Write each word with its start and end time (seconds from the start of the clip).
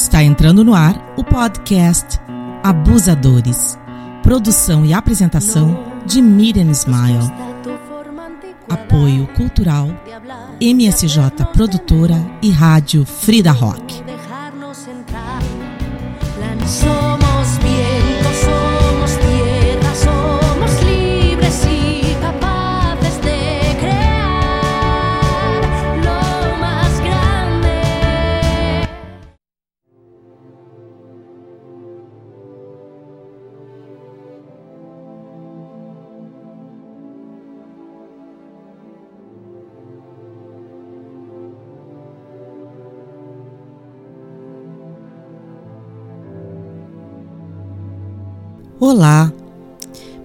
Está 0.00 0.22
entrando 0.24 0.64
no 0.64 0.74
ar 0.74 1.12
o 1.14 1.22
podcast 1.22 2.18
Abusadores. 2.64 3.78
Produção 4.22 4.82
e 4.86 4.94
apresentação 4.94 5.78
de 6.06 6.22
Miriam 6.22 6.70
Smile. 6.70 7.30
Apoio 8.66 9.26
cultural 9.36 9.88
MSJ 10.58 11.44
Produtora 11.52 12.16
e 12.40 12.50
Rádio 12.50 13.04
Frida 13.04 13.52
Rock. 13.52 14.09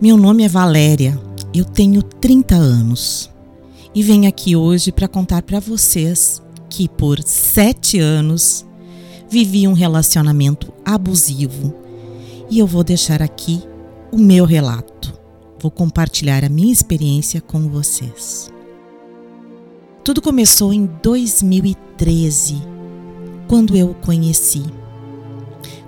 Meu 0.06 0.18
nome 0.18 0.44
é 0.44 0.48
Valéria, 0.48 1.20
eu 1.52 1.66
tenho 1.66 2.04
30 2.04 2.54
anos 2.54 3.28
e 3.92 4.04
venho 4.04 4.30
aqui 4.30 4.56
hoje 4.56 4.92
para 4.92 5.08
contar 5.08 5.42
para 5.42 5.60
vocês 5.60 6.40
que 6.70 6.88
por 6.88 7.20
sete 7.24 7.98
anos 7.98 8.64
vivi 9.28 9.68
um 9.68 9.74
relacionamento 9.74 10.72
abusivo 10.86 11.74
e 12.52 12.60
eu 12.60 12.68
vou 12.68 12.84
deixar 12.84 13.20
aqui 13.20 13.64
o 14.12 14.18
meu 14.20 14.46
relato. 14.46 15.12
Vou 15.60 15.72
compartilhar 15.72 16.44
a 16.44 16.50
minha 16.50 16.72
experiência 16.72 17.42
com 17.42 17.68
vocês. 17.68 18.54
Tudo 20.04 20.22
começou 20.22 20.72
em 20.72 20.86
2013, 21.02 22.62
quando 23.48 23.76
eu 23.76 23.90
o 23.90 23.96
conheci. 23.96 24.62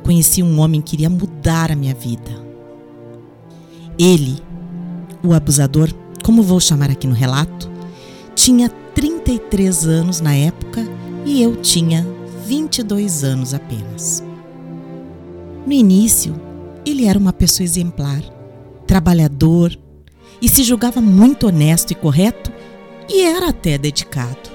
Conheci 0.04 0.42
um 0.42 0.60
homem 0.60 0.82
que 0.82 0.90
queria 0.90 1.08
mudar 1.08 1.72
a 1.72 1.76
minha 1.76 1.94
vida. 1.94 2.47
Ele, 4.00 4.38
o 5.24 5.34
abusador, 5.34 5.92
como 6.24 6.44
vou 6.44 6.60
chamar 6.60 6.92
aqui 6.92 7.08
no 7.08 7.16
relato, 7.16 7.68
tinha 8.36 8.70
33 8.94 9.88
anos 9.88 10.22
na 10.22 10.36
época 10.36 10.88
e 11.26 11.42
eu 11.42 11.56
tinha 11.56 12.06
22 12.46 13.24
anos 13.24 13.56
apenas. 13.56 14.24
No 15.66 15.74
início, 15.74 16.40
ele 16.86 17.06
era 17.06 17.18
uma 17.18 17.34
pessoa 17.34 17.66
exemplar, 17.66 18.22
trabalhador 18.86 19.76
e 20.40 20.48
se 20.48 20.64
julgava 20.64 21.02
muito 21.02 21.48
honesto 21.48 21.90
e 21.92 21.96
correto 21.96 22.52
e 23.10 23.22
era 23.22 23.50
até 23.50 23.80
dedicado. 23.80 24.52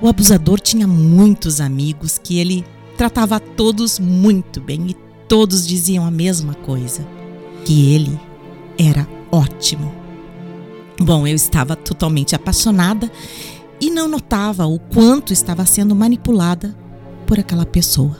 O 0.00 0.08
abusador 0.08 0.58
tinha 0.58 0.86
muitos 0.86 1.60
amigos 1.60 2.18
que 2.18 2.38
ele 2.38 2.64
tratava 2.96 3.38
todos 3.38 3.98
muito 3.98 4.58
bem 4.58 4.86
e 4.88 4.96
todos 5.28 5.66
diziam 5.66 6.06
a 6.06 6.10
mesma 6.10 6.54
coisa 6.54 7.06
que 7.64 7.94
ele 7.94 8.18
era 8.78 9.06
ótimo. 9.30 9.92
Bom, 11.00 11.26
eu 11.26 11.34
estava 11.34 11.74
totalmente 11.74 12.34
apaixonada 12.34 13.10
e 13.80 13.90
não 13.90 14.06
notava 14.06 14.66
o 14.66 14.78
quanto 14.78 15.32
estava 15.32 15.66
sendo 15.66 15.94
manipulada 15.96 16.76
por 17.26 17.38
aquela 17.40 17.66
pessoa. 17.66 18.16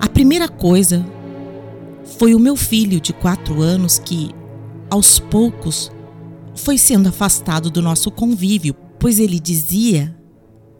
A 0.00 0.08
primeira 0.08 0.48
coisa 0.48 1.04
foi 2.18 2.34
o 2.34 2.38
meu 2.38 2.56
filho 2.56 3.00
de 3.00 3.12
quatro 3.12 3.60
anos 3.60 3.98
que, 3.98 4.30
aos 4.90 5.18
poucos, 5.18 5.90
foi 6.54 6.78
sendo 6.78 7.08
afastado 7.08 7.70
do 7.70 7.82
nosso 7.82 8.10
convívio, 8.10 8.74
pois 8.98 9.18
ele 9.18 9.38
dizia 9.38 10.16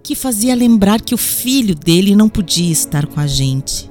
que 0.02 0.14
fazia 0.14 0.54
lembrar 0.54 1.00
que 1.00 1.14
o 1.14 1.18
filho 1.18 1.74
dele 1.74 2.16
não 2.16 2.28
podia 2.28 2.72
estar 2.72 3.06
com 3.06 3.20
a 3.20 3.26
gente. 3.26 3.90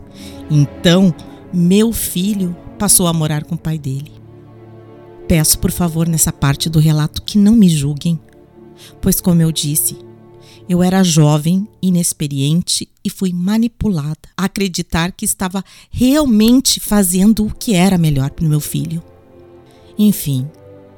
Então, 0.50 1.13
meu 1.53 1.94
filho 1.94 2.56
passou 2.81 3.05
a 3.05 3.13
morar 3.13 3.43
com 3.43 3.53
o 3.53 3.59
pai 3.59 3.77
dele. 3.77 4.11
Peço, 5.27 5.59
por 5.59 5.69
favor, 5.69 6.07
nessa 6.07 6.33
parte 6.33 6.67
do 6.67 6.79
relato 6.79 7.21
que 7.21 7.37
não 7.37 7.55
me 7.55 7.69
julguem, 7.69 8.19
pois, 8.99 9.21
como 9.21 9.39
eu 9.39 9.51
disse, 9.51 9.95
eu 10.67 10.81
era 10.81 11.03
jovem, 11.03 11.67
inexperiente 11.79 12.89
e 13.05 13.09
fui 13.09 13.31
manipulada 13.31 14.17
a 14.35 14.45
acreditar 14.45 15.11
que 15.11 15.25
estava 15.25 15.63
realmente 15.91 16.79
fazendo 16.79 17.45
o 17.45 17.53
que 17.53 17.75
era 17.75 17.99
melhor 17.99 18.31
para 18.31 18.45
o 18.45 18.49
meu 18.49 18.59
filho. 18.59 19.03
Enfim, 19.95 20.49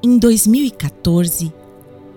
em 0.02 0.18
2014, 0.18 1.52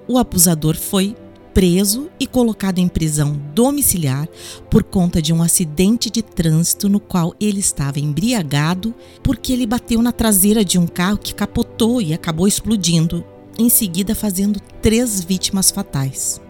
o 0.06 0.16
abusador 0.16 0.76
foi 0.76 1.16
preso 1.56 2.10
e 2.20 2.26
colocado 2.26 2.80
em 2.80 2.86
prisão 2.86 3.34
domiciliar 3.54 4.28
por 4.68 4.82
conta 4.82 5.22
de 5.22 5.32
um 5.32 5.42
acidente 5.42 6.10
de 6.10 6.20
trânsito 6.20 6.86
no 6.86 7.00
qual 7.00 7.34
ele 7.40 7.60
estava 7.60 7.98
embriagado 7.98 8.94
porque 9.22 9.54
ele 9.54 9.64
bateu 9.64 10.02
na 10.02 10.12
traseira 10.12 10.62
de 10.62 10.78
um 10.78 10.86
carro 10.86 11.16
que 11.16 11.34
capotou 11.34 12.02
e 12.02 12.12
acabou 12.12 12.46
explodindo, 12.46 13.24
em 13.58 13.70
seguida 13.70 14.14
fazendo 14.14 14.60
três 14.82 15.24
vítimas 15.24 15.70
fatais. 15.70 16.42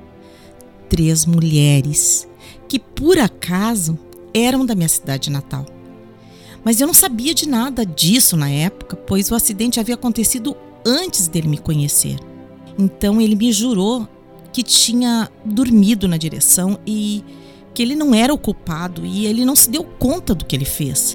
Três 0.89 1.25
mulheres 1.25 2.27
que 2.69 2.81
por 2.81 3.17
acaso 3.17 3.97
eram 4.35 4.67
da 4.67 4.75
minha 4.75 4.89
cidade 4.89 5.31
natal. 5.31 5.67
Mas 6.65 6.81
eu 6.81 6.87
não 6.89 6.95
sabia 6.95 7.33
de 7.33 7.49
nada 7.49 7.87
disso 7.87 8.37
na 8.37 8.51
época, 8.51 8.97
pois 8.97 9.31
o 9.31 9.37
acidente 9.37 9.79
havia 9.79 9.95
acontecido 9.95 10.57
antes 10.85 11.29
dele 11.29 11.47
me 11.47 11.59
conhecer. 11.59 12.19
Então 12.77 13.21
ele 13.21 13.37
me 13.37 13.53
jurou 13.53 14.09
que 14.57 14.63
tinha 14.63 15.31
dormido 15.45 16.09
na 16.09 16.17
direção 16.17 16.79
e 16.87 17.23
que 17.75 17.83
ele 17.83 17.95
não 17.95 18.15
era 18.15 18.33
o 18.33 18.39
culpado 18.39 19.05
e 19.05 19.27
ele 19.27 19.45
não 19.45 19.55
se 19.55 19.69
deu 19.69 19.85
conta 19.85 20.35
do 20.35 20.47
que 20.47 20.57
ele 20.57 20.65
fez. 20.65 21.15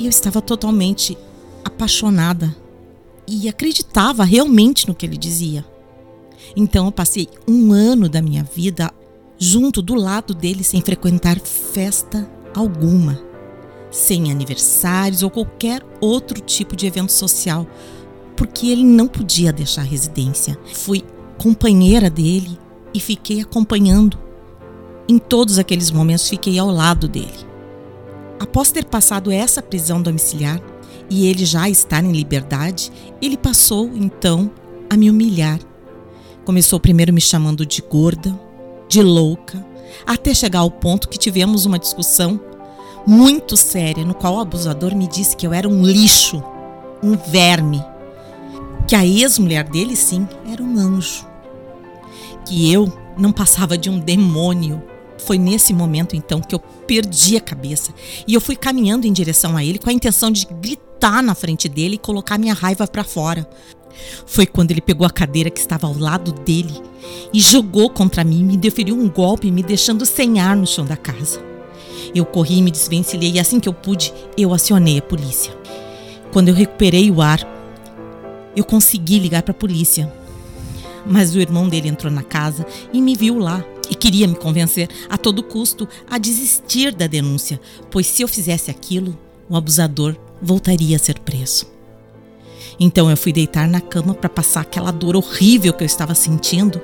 E 0.00 0.06
eu 0.06 0.10
estava 0.10 0.42
totalmente 0.42 1.16
apaixonada 1.64 2.52
e 3.24 3.48
acreditava 3.48 4.24
realmente 4.24 4.88
no 4.88 4.96
que 4.96 5.06
ele 5.06 5.16
dizia. 5.16 5.64
Então 6.56 6.86
eu 6.86 6.90
passei 6.90 7.28
um 7.46 7.70
ano 7.70 8.08
da 8.08 8.20
minha 8.20 8.42
vida 8.42 8.92
junto 9.38 9.80
do 9.80 9.94
lado 9.94 10.34
dele 10.34 10.64
sem 10.64 10.80
frequentar 10.80 11.38
festa 11.38 12.28
alguma, 12.52 13.22
sem 13.92 14.32
aniversários 14.32 15.22
ou 15.22 15.30
qualquer 15.30 15.86
outro 16.00 16.40
tipo 16.40 16.74
de 16.74 16.84
evento 16.84 17.12
social, 17.12 17.64
porque 18.36 18.66
ele 18.66 18.82
não 18.82 19.06
podia 19.06 19.52
deixar 19.52 19.82
a 19.82 19.84
residência. 19.84 20.58
Fui 20.74 21.04
companheira 21.42 22.08
dele 22.08 22.56
e 22.94 23.00
fiquei 23.00 23.40
acompanhando. 23.40 24.16
Em 25.08 25.18
todos 25.18 25.58
aqueles 25.58 25.90
momentos 25.90 26.28
fiquei 26.28 26.56
ao 26.56 26.68
lado 26.68 27.08
dele. 27.08 27.52
Após 28.38 28.70
ter 28.70 28.84
passado 28.84 29.28
essa 29.32 29.60
prisão 29.60 30.00
domiciliar 30.00 30.60
e 31.10 31.26
ele 31.26 31.44
já 31.44 31.68
estar 31.68 32.04
em 32.04 32.12
liberdade, 32.12 32.92
ele 33.20 33.36
passou 33.36 33.90
então 33.92 34.52
a 34.88 34.96
me 34.96 35.10
humilhar. 35.10 35.58
Começou 36.44 36.78
primeiro 36.78 37.12
me 37.12 37.20
chamando 37.20 37.66
de 37.66 37.82
gorda, 37.82 38.38
de 38.88 39.02
louca, 39.02 39.66
até 40.06 40.32
chegar 40.32 40.60
ao 40.60 40.70
ponto 40.70 41.08
que 41.08 41.18
tivemos 41.18 41.66
uma 41.66 41.78
discussão 41.78 42.40
muito 43.04 43.56
séria 43.56 44.04
no 44.04 44.14
qual 44.14 44.36
o 44.36 44.40
abusador 44.40 44.94
me 44.94 45.08
disse 45.08 45.36
que 45.36 45.44
eu 45.44 45.52
era 45.52 45.68
um 45.68 45.82
lixo, 45.84 46.40
um 47.02 47.16
verme, 47.16 47.84
que 48.86 48.94
a 48.94 49.04
ex-mulher 49.04 49.64
dele 49.64 49.96
sim 49.96 50.28
era 50.48 50.62
um 50.62 50.78
anjo 50.78 51.31
que 52.44 52.72
eu 52.72 52.92
não 53.16 53.32
passava 53.32 53.76
de 53.76 53.90
um 53.90 53.98
demônio. 53.98 54.82
Foi 55.18 55.38
nesse 55.38 55.72
momento 55.72 56.16
então 56.16 56.40
que 56.40 56.54
eu 56.54 56.58
perdi 56.58 57.36
a 57.36 57.40
cabeça 57.40 57.92
e 58.26 58.34
eu 58.34 58.40
fui 58.40 58.56
caminhando 58.56 59.06
em 59.06 59.12
direção 59.12 59.56
a 59.56 59.64
ele 59.64 59.78
com 59.78 59.88
a 59.88 59.92
intenção 59.92 60.30
de 60.30 60.46
gritar 60.46 61.22
na 61.22 61.34
frente 61.34 61.68
dele 61.68 61.94
e 61.94 61.98
colocar 61.98 62.38
minha 62.38 62.54
raiva 62.54 62.86
para 62.86 63.04
fora. 63.04 63.48
Foi 64.26 64.46
quando 64.46 64.70
ele 64.70 64.80
pegou 64.80 65.06
a 65.06 65.10
cadeira 65.10 65.50
que 65.50 65.60
estava 65.60 65.86
ao 65.86 65.96
lado 65.96 66.32
dele 66.32 66.74
e 67.32 67.40
jogou 67.40 67.90
contra 67.90 68.24
mim, 68.24 68.42
me 68.44 68.56
deferiu 68.56 68.96
um 68.96 69.08
golpe, 69.08 69.50
me 69.50 69.62
deixando 69.62 70.04
sem 70.06 70.40
ar 70.40 70.56
no 70.56 70.66
chão 70.66 70.84
da 70.84 70.96
casa. 70.96 71.40
Eu 72.14 72.24
corri 72.26 72.58
e 72.58 72.62
me 72.62 72.70
desvencilhei 72.70 73.32
e 73.32 73.40
assim 73.40 73.60
que 73.60 73.68
eu 73.68 73.74
pude, 73.74 74.12
eu 74.36 74.52
acionei 74.52 74.98
a 74.98 75.02
polícia. 75.02 75.54
Quando 76.32 76.48
eu 76.48 76.54
recuperei 76.54 77.10
o 77.10 77.20
ar, 77.20 77.40
eu 78.56 78.64
consegui 78.64 79.18
ligar 79.18 79.42
para 79.42 79.52
a 79.52 79.54
polícia, 79.54 80.12
mas 81.06 81.34
o 81.34 81.40
irmão 81.40 81.68
dele 81.68 81.88
entrou 81.88 82.12
na 82.12 82.22
casa 82.22 82.66
e 82.92 83.00
me 83.00 83.14
viu 83.14 83.38
lá 83.38 83.64
e 83.90 83.94
queria 83.94 84.26
me 84.26 84.34
convencer 84.34 84.88
a 85.08 85.18
todo 85.18 85.42
custo 85.42 85.88
a 86.08 86.18
desistir 86.18 86.94
da 86.94 87.06
denúncia, 87.06 87.60
pois 87.90 88.06
se 88.06 88.22
eu 88.22 88.28
fizesse 88.28 88.70
aquilo, 88.70 89.18
o 89.48 89.56
abusador 89.56 90.16
voltaria 90.40 90.96
a 90.96 90.98
ser 90.98 91.18
preso. 91.18 91.66
Então 92.80 93.10
eu 93.10 93.16
fui 93.16 93.32
deitar 93.32 93.68
na 93.68 93.80
cama 93.80 94.14
para 94.14 94.28
passar 94.28 94.62
aquela 94.62 94.90
dor 94.90 95.14
horrível 95.14 95.72
que 95.72 95.82
eu 95.82 95.86
estava 95.86 96.14
sentindo. 96.14 96.80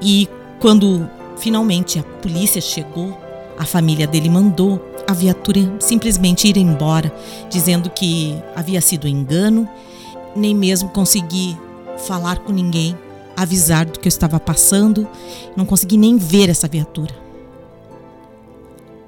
E 0.00 0.28
quando 0.60 1.08
finalmente 1.38 1.98
a 1.98 2.02
polícia 2.02 2.60
chegou, 2.60 3.18
A 3.58 3.64
família 3.64 4.06
dele 4.06 4.28
mandou 4.28 4.80
a 5.06 5.12
viatura 5.12 5.60
simplesmente 5.78 6.48
ir 6.48 6.56
embora, 6.56 7.12
dizendo 7.48 7.88
que 7.88 8.36
havia 8.54 8.80
sido 8.80 9.08
engano, 9.08 9.68
nem 10.34 10.54
mesmo 10.54 10.90
consegui 10.90 11.56
falar 12.06 12.40
com 12.40 12.52
ninguém, 12.52 12.96
avisar 13.36 13.84
do 13.84 14.00
que 14.00 14.06
eu 14.06 14.10
estava 14.10 14.40
passando, 14.40 15.06
não 15.56 15.66
consegui 15.66 15.96
nem 15.96 16.16
ver 16.16 16.48
essa 16.48 16.66
viatura. 16.66 17.14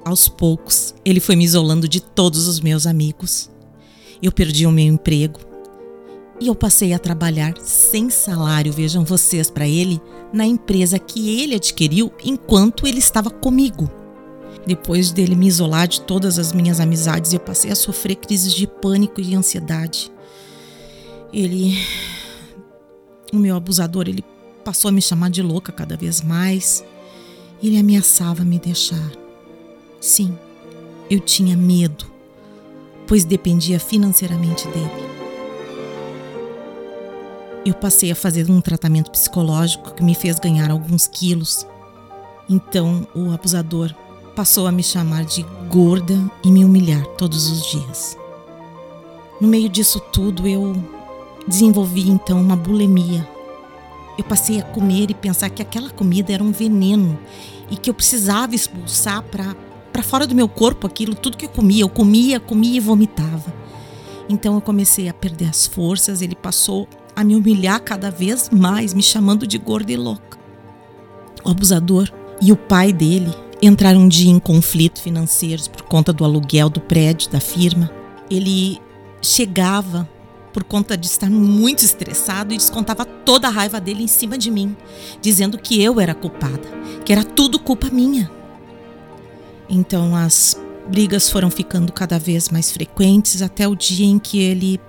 Aos 0.05 0.27
poucos, 0.27 0.93
ele 1.03 1.19
foi 1.19 1.35
me 1.35 1.43
isolando 1.43 1.87
de 1.87 1.99
todos 1.99 2.47
os 2.47 2.59
meus 2.59 2.85
amigos. 2.85 3.49
Eu 4.21 4.31
perdi 4.31 4.65
o 4.65 4.71
meu 4.71 4.85
emprego 4.85 5.39
e 6.41 6.47
eu 6.47 6.55
passei 6.55 6.93
a 6.93 6.99
trabalhar 6.99 7.53
sem 7.61 8.09
salário, 8.09 8.71
vejam 8.71 9.03
vocês, 9.03 9.49
para 9.49 9.67
ele, 9.67 10.01
na 10.31 10.45
empresa 10.45 10.97
que 10.97 11.41
ele 11.41 11.55
adquiriu 11.55 12.11
enquanto 12.23 12.87
ele 12.87 12.99
estava 12.99 13.29
comigo. 13.29 13.89
Depois 14.65 15.11
dele 15.11 15.35
me 15.35 15.47
isolar 15.47 15.87
de 15.87 16.01
todas 16.01 16.39
as 16.39 16.53
minhas 16.53 16.79
amizades, 16.79 17.33
eu 17.33 17.39
passei 17.39 17.71
a 17.71 17.75
sofrer 17.75 18.15
crises 18.15 18.53
de 18.53 18.67
pânico 18.67 19.19
e 19.19 19.35
ansiedade. 19.35 20.11
Ele. 21.33 21.77
O 23.31 23.37
meu 23.37 23.55
abusador, 23.55 24.07
ele 24.07 24.23
passou 24.63 24.89
a 24.89 24.91
me 24.91 25.01
chamar 25.01 25.29
de 25.29 25.41
louca 25.41 25.71
cada 25.71 25.95
vez 25.95 26.21
mais. 26.21 26.83
Ele 27.61 27.77
ameaçava 27.77 28.43
me 28.43 28.57
deixar. 28.57 29.11
Sim, 29.99 30.37
eu 31.09 31.19
tinha 31.19 31.55
medo, 31.55 32.05
pois 33.07 33.25
dependia 33.25 33.79
financeiramente 33.79 34.67
dele. 34.69 35.09
Eu 37.65 37.73
passei 37.73 38.11
a 38.11 38.15
fazer 38.15 38.49
um 38.49 38.61
tratamento 38.61 39.11
psicológico 39.11 39.93
que 39.93 40.03
me 40.03 40.15
fez 40.15 40.39
ganhar 40.39 40.71
alguns 40.71 41.05
quilos. 41.05 41.67
Então, 42.49 43.07
o 43.13 43.31
abusador 43.31 43.93
passou 44.35 44.65
a 44.65 44.71
me 44.71 44.81
chamar 44.81 45.25
de 45.25 45.45
gorda 45.67 46.17
e 46.43 46.51
me 46.51 46.63
humilhar 46.63 47.05
todos 47.17 47.51
os 47.51 47.69
dias. 47.69 48.17
No 49.39 49.47
meio 49.47 49.69
disso 49.69 49.99
tudo, 49.99 50.47
eu 50.47 50.75
desenvolvi 51.47 52.09
então 52.09 52.39
uma 52.39 52.55
bulimia. 52.55 53.27
Eu 54.17 54.23
passei 54.23 54.59
a 54.59 54.63
comer 54.63 55.09
e 55.09 55.13
pensar 55.13 55.49
que 55.49 55.61
aquela 55.61 55.89
comida 55.89 56.33
era 56.33 56.43
um 56.43 56.51
veneno 56.51 57.17
e 57.71 57.77
que 57.77 57.89
eu 57.89 57.93
precisava 57.93 58.53
expulsar 58.53 59.23
para 59.23 60.03
fora 60.03 60.27
do 60.27 60.35
meu 60.35 60.49
corpo 60.49 60.85
aquilo, 60.85 61.15
tudo 61.15 61.37
que 61.37 61.45
eu 61.45 61.49
comia. 61.49 61.83
Eu 61.83 61.89
comia, 61.89 62.39
comia 62.39 62.77
e 62.77 62.81
vomitava. 62.81 63.53
Então 64.27 64.55
eu 64.55 64.61
comecei 64.61 65.07
a 65.09 65.13
perder 65.13 65.49
as 65.49 65.65
forças, 65.65 66.21
ele 66.21 66.35
passou 66.35 66.87
a 67.15 67.23
me 67.23 67.35
humilhar 67.35 67.81
cada 67.81 68.11
vez 68.11 68.49
mais, 68.49 68.93
me 68.93 69.01
chamando 69.01 69.47
de 69.47 69.57
gorda 69.57 69.91
e 69.91 69.97
louca. 69.97 70.37
O 71.43 71.49
abusador 71.49 72.11
e 72.41 72.51
o 72.51 72.57
pai 72.57 72.93
dele 72.93 73.33
entraram 73.61 74.01
um 74.01 74.07
dia 74.07 74.31
em 74.31 74.39
conflito 74.39 75.01
financeiros 75.01 75.67
por 75.67 75.81
conta 75.83 76.13
do 76.13 76.23
aluguel 76.23 76.69
do 76.69 76.79
prédio 76.79 77.29
da 77.31 77.39
firma. 77.39 77.89
Ele 78.29 78.79
chegava 79.21 80.07
por 80.53 80.63
conta 80.63 80.97
de 80.97 81.05
estar 81.05 81.29
muito 81.29 81.83
estressado 81.83 82.53
e 82.53 82.57
descontava 82.57 83.05
toda 83.05 83.47
a 83.47 83.51
raiva 83.51 83.79
dele 83.79 84.03
em 84.03 84.07
cima 84.07 84.37
de 84.37 84.49
mim, 84.49 84.75
dizendo 85.21 85.57
que 85.57 85.81
eu 85.81 85.99
era 85.99 86.15
culpada, 86.15 86.67
que 87.05 87.11
era 87.11 87.23
tudo 87.23 87.59
culpa 87.59 87.89
minha. 87.91 88.29
Então 89.69 90.15
as 90.15 90.59
brigas 90.87 91.29
foram 91.29 91.51
ficando 91.51 91.91
cada 91.93 92.17
vez 92.17 92.49
mais 92.49 92.71
frequentes 92.71 93.41
até 93.41 93.67
o 93.67 93.75
dia 93.75 94.05
em 94.05 94.17
que 94.17 94.39
ele 94.39 94.79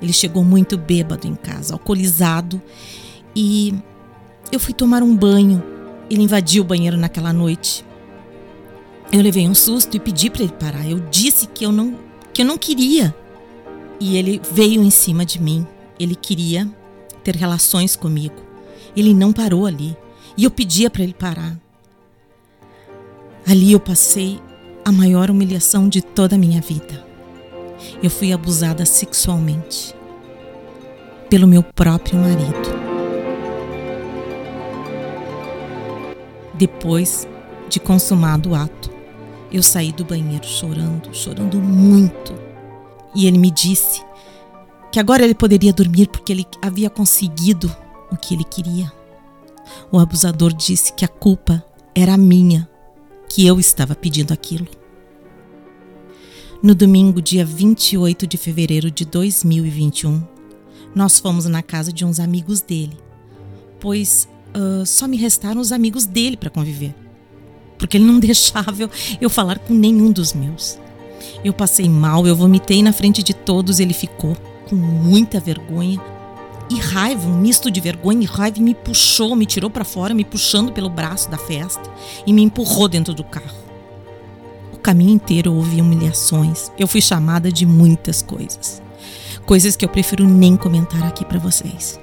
ele 0.00 0.12
chegou 0.12 0.42
muito 0.42 0.76
bêbado 0.76 1.28
em 1.28 1.34
casa, 1.36 1.74
alcoolizado, 1.74 2.60
e 3.36 3.72
eu 4.50 4.58
fui 4.58 4.74
tomar 4.74 5.00
um 5.00 5.16
banho. 5.16 5.62
Ele 6.10 6.24
invadiu 6.24 6.64
o 6.64 6.66
banheiro 6.66 6.96
naquela 6.96 7.32
noite. 7.32 7.84
Eu 9.12 9.22
levei 9.22 9.48
um 9.48 9.54
susto 9.54 9.96
e 9.96 10.00
pedi 10.00 10.28
para 10.28 10.42
ele 10.42 10.52
parar. 10.52 10.84
Eu 10.88 10.98
disse 11.08 11.46
que 11.46 11.64
eu 11.64 11.70
não 11.70 11.96
que 12.32 12.42
eu 12.42 12.46
não 12.46 12.58
queria. 12.58 13.14
E 14.04 14.16
ele 14.16 14.42
veio 14.50 14.82
em 14.82 14.90
cima 14.90 15.24
de 15.24 15.40
mim. 15.40 15.64
Ele 15.96 16.16
queria 16.16 16.68
ter 17.22 17.36
relações 17.36 17.94
comigo. 17.94 18.34
Ele 18.96 19.14
não 19.14 19.32
parou 19.32 19.64
ali. 19.64 19.96
E 20.36 20.42
eu 20.42 20.50
pedia 20.50 20.90
para 20.90 21.04
ele 21.04 21.14
parar. 21.14 21.56
Ali 23.46 23.70
eu 23.70 23.78
passei 23.78 24.40
a 24.84 24.90
maior 24.90 25.30
humilhação 25.30 25.88
de 25.88 26.02
toda 26.02 26.34
a 26.34 26.38
minha 26.38 26.60
vida. 26.60 27.06
Eu 28.02 28.10
fui 28.10 28.32
abusada 28.32 28.84
sexualmente 28.84 29.94
pelo 31.30 31.46
meu 31.46 31.62
próprio 31.62 32.18
marido. 32.18 32.82
Depois 36.54 37.28
de 37.68 37.78
consumado 37.78 38.50
o 38.50 38.54
ato, 38.56 38.90
eu 39.52 39.62
saí 39.62 39.92
do 39.92 40.04
banheiro 40.04 40.44
chorando, 40.44 41.14
chorando 41.14 41.60
muito. 41.60 42.51
E 43.14 43.26
ele 43.26 43.38
me 43.38 43.50
disse 43.50 44.02
que 44.90 45.00
agora 45.00 45.24
ele 45.24 45.34
poderia 45.34 45.72
dormir 45.72 46.08
porque 46.08 46.32
ele 46.32 46.46
havia 46.60 46.90
conseguido 46.90 47.74
o 48.10 48.16
que 48.16 48.34
ele 48.34 48.44
queria. 48.44 48.92
O 49.90 49.98
abusador 49.98 50.52
disse 50.52 50.92
que 50.92 51.04
a 51.04 51.08
culpa 51.08 51.64
era 51.94 52.16
minha 52.16 52.68
que 53.28 53.46
eu 53.46 53.58
estava 53.58 53.94
pedindo 53.94 54.32
aquilo. 54.32 54.68
No 56.62 56.74
domingo, 56.74 57.20
dia 57.20 57.44
28 57.44 58.26
de 58.26 58.36
fevereiro 58.36 58.90
de 58.90 59.04
2021, 59.04 60.22
nós 60.94 61.18
fomos 61.18 61.46
na 61.46 61.62
casa 61.62 61.92
de 61.92 62.04
uns 62.04 62.20
amigos 62.20 62.60
dele, 62.60 62.96
pois 63.80 64.28
uh, 64.54 64.86
só 64.86 65.08
me 65.08 65.16
restaram 65.16 65.60
os 65.60 65.72
amigos 65.72 66.04
dele 66.06 66.36
para 66.36 66.50
conviver, 66.50 66.94
porque 67.78 67.96
ele 67.96 68.04
não 68.04 68.20
deixava 68.20 68.82
eu, 68.82 68.90
eu 69.20 69.30
falar 69.30 69.58
com 69.58 69.74
nenhum 69.74 70.12
dos 70.12 70.32
meus. 70.34 70.78
Eu 71.44 71.52
passei 71.52 71.88
mal, 71.88 72.26
eu 72.26 72.36
vomitei 72.36 72.82
na 72.82 72.92
frente 72.92 73.22
de 73.22 73.34
todos, 73.34 73.80
ele 73.80 73.94
ficou 73.94 74.36
com 74.68 74.76
muita 74.76 75.40
vergonha, 75.40 76.00
e 76.72 76.80
raiva, 76.80 77.28
um 77.28 77.36
misto 77.36 77.70
de 77.70 77.80
vergonha 77.80 78.22
e 78.22 78.24
raiva, 78.24 78.60
me 78.60 78.74
puxou, 78.74 79.36
me 79.36 79.44
tirou 79.44 79.68
para 79.68 79.84
fora, 79.84 80.14
me 80.14 80.24
puxando 80.24 80.72
pelo 80.72 80.88
braço 80.88 81.30
da 81.30 81.36
festa 81.36 81.82
e 82.26 82.32
me 82.32 82.42
empurrou 82.42 82.88
dentro 82.88 83.12
do 83.12 83.22
carro. 83.22 83.62
O 84.72 84.78
caminho 84.78 85.10
inteiro 85.10 85.50
eu 85.50 85.56
ouvi 85.56 85.80
humilhações. 85.80 86.72
Eu 86.78 86.88
fui 86.88 87.02
chamada 87.02 87.52
de 87.52 87.66
muitas 87.66 88.22
coisas. 88.22 88.80
Coisas 89.44 89.76
que 89.76 89.84
eu 89.84 89.88
prefiro 89.88 90.26
nem 90.26 90.56
comentar 90.56 91.02
aqui 91.04 91.24
para 91.24 91.38
vocês. 91.38 92.00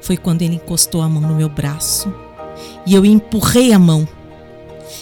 Foi 0.00 0.16
quando 0.16 0.42
ele 0.42 0.54
encostou 0.54 1.02
a 1.02 1.08
mão 1.08 1.22
no 1.22 1.34
meu 1.34 1.48
braço 1.48 2.12
e 2.86 2.94
eu 2.94 3.04
empurrei 3.04 3.72
a 3.72 3.78
mão. 3.78 4.06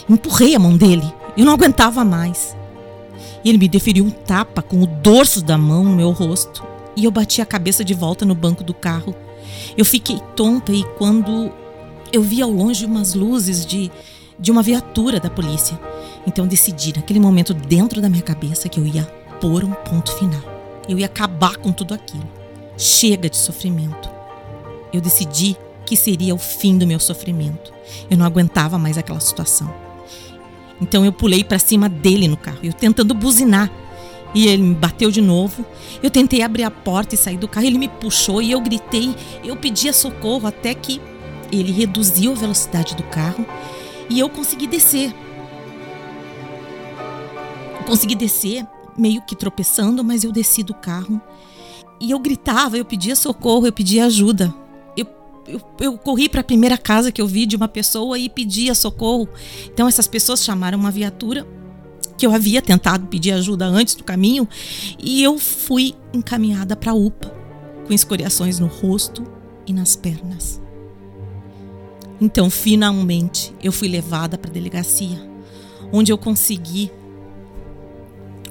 Empurrei 0.09 0.55
a 0.55 0.59
mão 0.59 0.75
dele. 0.75 1.05
Eu 1.37 1.45
não 1.45 1.53
aguentava 1.53 2.03
mais. 2.03 2.57
E 3.43 3.49
ele 3.49 3.57
me 3.57 3.67
deferiu 3.67 4.05
um 4.05 4.09
tapa 4.09 4.61
com 4.61 4.81
o 4.81 4.87
dorso 4.87 5.43
da 5.43 5.57
mão 5.57 5.83
no 5.83 5.95
meu 5.95 6.11
rosto 6.11 6.63
e 6.95 7.05
eu 7.05 7.11
bati 7.11 7.41
a 7.41 7.45
cabeça 7.45 7.83
de 7.83 7.93
volta 7.93 8.25
no 8.25 8.35
banco 8.35 8.63
do 8.63 8.73
carro. 8.73 9.15
Eu 9.77 9.85
fiquei 9.85 10.19
tonta 10.35 10.73
e 10.73 10.83
quando 10.97 11.51
eu 12.11 12.21
vi 12.21 12.41
ao 12.41 12.49
longe 12.49 12.85
umas 12.85 13.13
luzes 13.13 13.65
de, 13.65 13.89
de 14.37 14.51
uma 14.51 14.61
viatura 14.61 15.19
da 15.19 15.29
polícia. 15.29 15.79
Então 16.27 16.45
decidi 16.45 16.93
naquele 16.95 17.19
momento 17.19 17.53
dentro 17.53 18.01
da 18.01 18.09
minha 18.09 18.21
cabeça 18.21 18.67
que 18.67 18.79
eu 18.79 18.85
ia 18.85 19.03
pôr 19.39 19.63
um 19.63 19.71
ponto 19.71 20.11
final. 20.13 20.41
Eu 20.87 20.99
ia 20.99 21.05
acabar 21.05 21.55
com 21.57 21.71
tudo 21.71 21.93
aquilo. 21.93 22.27
Chega 22.77 23.29
de 23.29 23.37
sofrimento. 23.37 24.09
Eu 24.91 24.99
decidi 24.99 25.55
que 25.85 25.95
seria 25.95 26.35
o 26.35 26.37
fim 26.37 26.77
do 26.77 26.87
meu 26.87 26.99
sofrimento. 26.99 27.73
Eu 28.09 28.17
não 28.17 28.25
aguentava 28.25 28.77
mais 28.77 28.97
aquela 28.97 29.19
situação. 29.19 29.73
Então 30.81 31.03
eu 31.03 31.11
pulei 31.11 31.43
para 31.43 31.59
cima 31.59 31.89
dele 31.89 32.27
no 32.27 32.37
carro, 32.37 32.59
eu 32.63 32.73
tentando 32.73 33.13
buzinar, 33.13 33.69
e 34.33 34.47
ele 34.47 34.63
me 34.63 34.75
bateu 34.75 35.09
de 35.09 35.21
novo. 35.21 35.65
Eu 36.03 36.09
tentei 36.09 36.41
abrir 36.41 36.63
a 36.63 36.71
porta 36.71 37.15
e 37.15 37.17
sair 37.17 37.37
do 37.37 37.47
carro. 37.47 37.65
Ele 37.65 37.77
me 37.77 37.87
puxou 37.87 38.41
e 38.41 38.51
eu 38.51 38.61
gritei. 38.61 39.15
Eu 39.43 39.55
pedia 39.55 39.91
socorro 39.91 40.47
até 40.47 40.73
que 40.73 41.01
ele 41.51 41.71
reduziu 41.71 42.31
a 42.31 42.35
velocidade 42.35 42.95
do 42.95 43.03
carro 43.03 43.45
e 44.09 44.19
eu 44.19 44.29
consegui 44.29 44.67
descer. 44.67 45.13
Eu 47.79 47.85
consegui 47.85 48.15
descer, 48.15 48.67
meio 48.97 49.21
que 49.21 49.35
tropeçando, 49.35 50.03
mas 50.03 50.23
eu 50.23 50.31
desci 50.31 50.61
do 50.61 50.73
carro. 50.73 51.19
E 51.99 52.11
eu 52.11 52.19
gritava, 52.19 52.77
eu 52.77 52.85
pedia 52.85 53.15
socorro, 53.15 53.65
eu 53.65 53.73
pedia 53.73 54.05
ajuda. 54.05 54.53
Eu, 55.47 55.61
eu, 55.79 55.97
corri 55.97 56.29
para 56.29 56.41
a 56.41 56.43
primeira 56.43 56.77
casa 56.77 57.11
que 57.11 57.21
eu 57.21 57.27
vi 57.27 57.45
de 57.45 57.55
uma 57.55 57.67
pessoa 57.67 58.19
e 58.19 58.29
pedia 58.29 58.75
socorro. 58.75 59.27
Então 59.65 59.87
essas 59.87 60.07
pessoas 60.07 60.43
chamaram 60.43 60.77
uma 60.77 60.91
viatura 60.91 61.47
que 62.19 62.25
eu 62.25 62.33
havia 62.33 62.61
tentado 62.61 63.07
pedir 63.07 63.31
ajuda 63.31 63.65
antes 63.65 63.95
do 63.95 64.03
caminho, 64.03 64.45
e 64.99 65.23
eu 65.23 65.39
fui 65.39 65.95
encaminhada 66.13 66.75
para 66.75 66.91
a 66.91 66.93
UPA, 66.93 67.33
com 67.87 67.93
escoriações 67.93 68.59
no 68.59 68.67
rosto 68.67 69.23
e 69.65 69.71
nas 69.71 69.95
pernas. 69.95 70.61
Então, 72.19 72.49
finalmente, 72.49 73.55
eu 73.63 73.71
fui 73.71 73.87
levada 73.87 74.37
para 74.37 74.51
a 74.51 74.53
delegacia, 74.53 75.17
onde 75.93 76.11
eu 76.11 76.17
consegui 76.17 76.91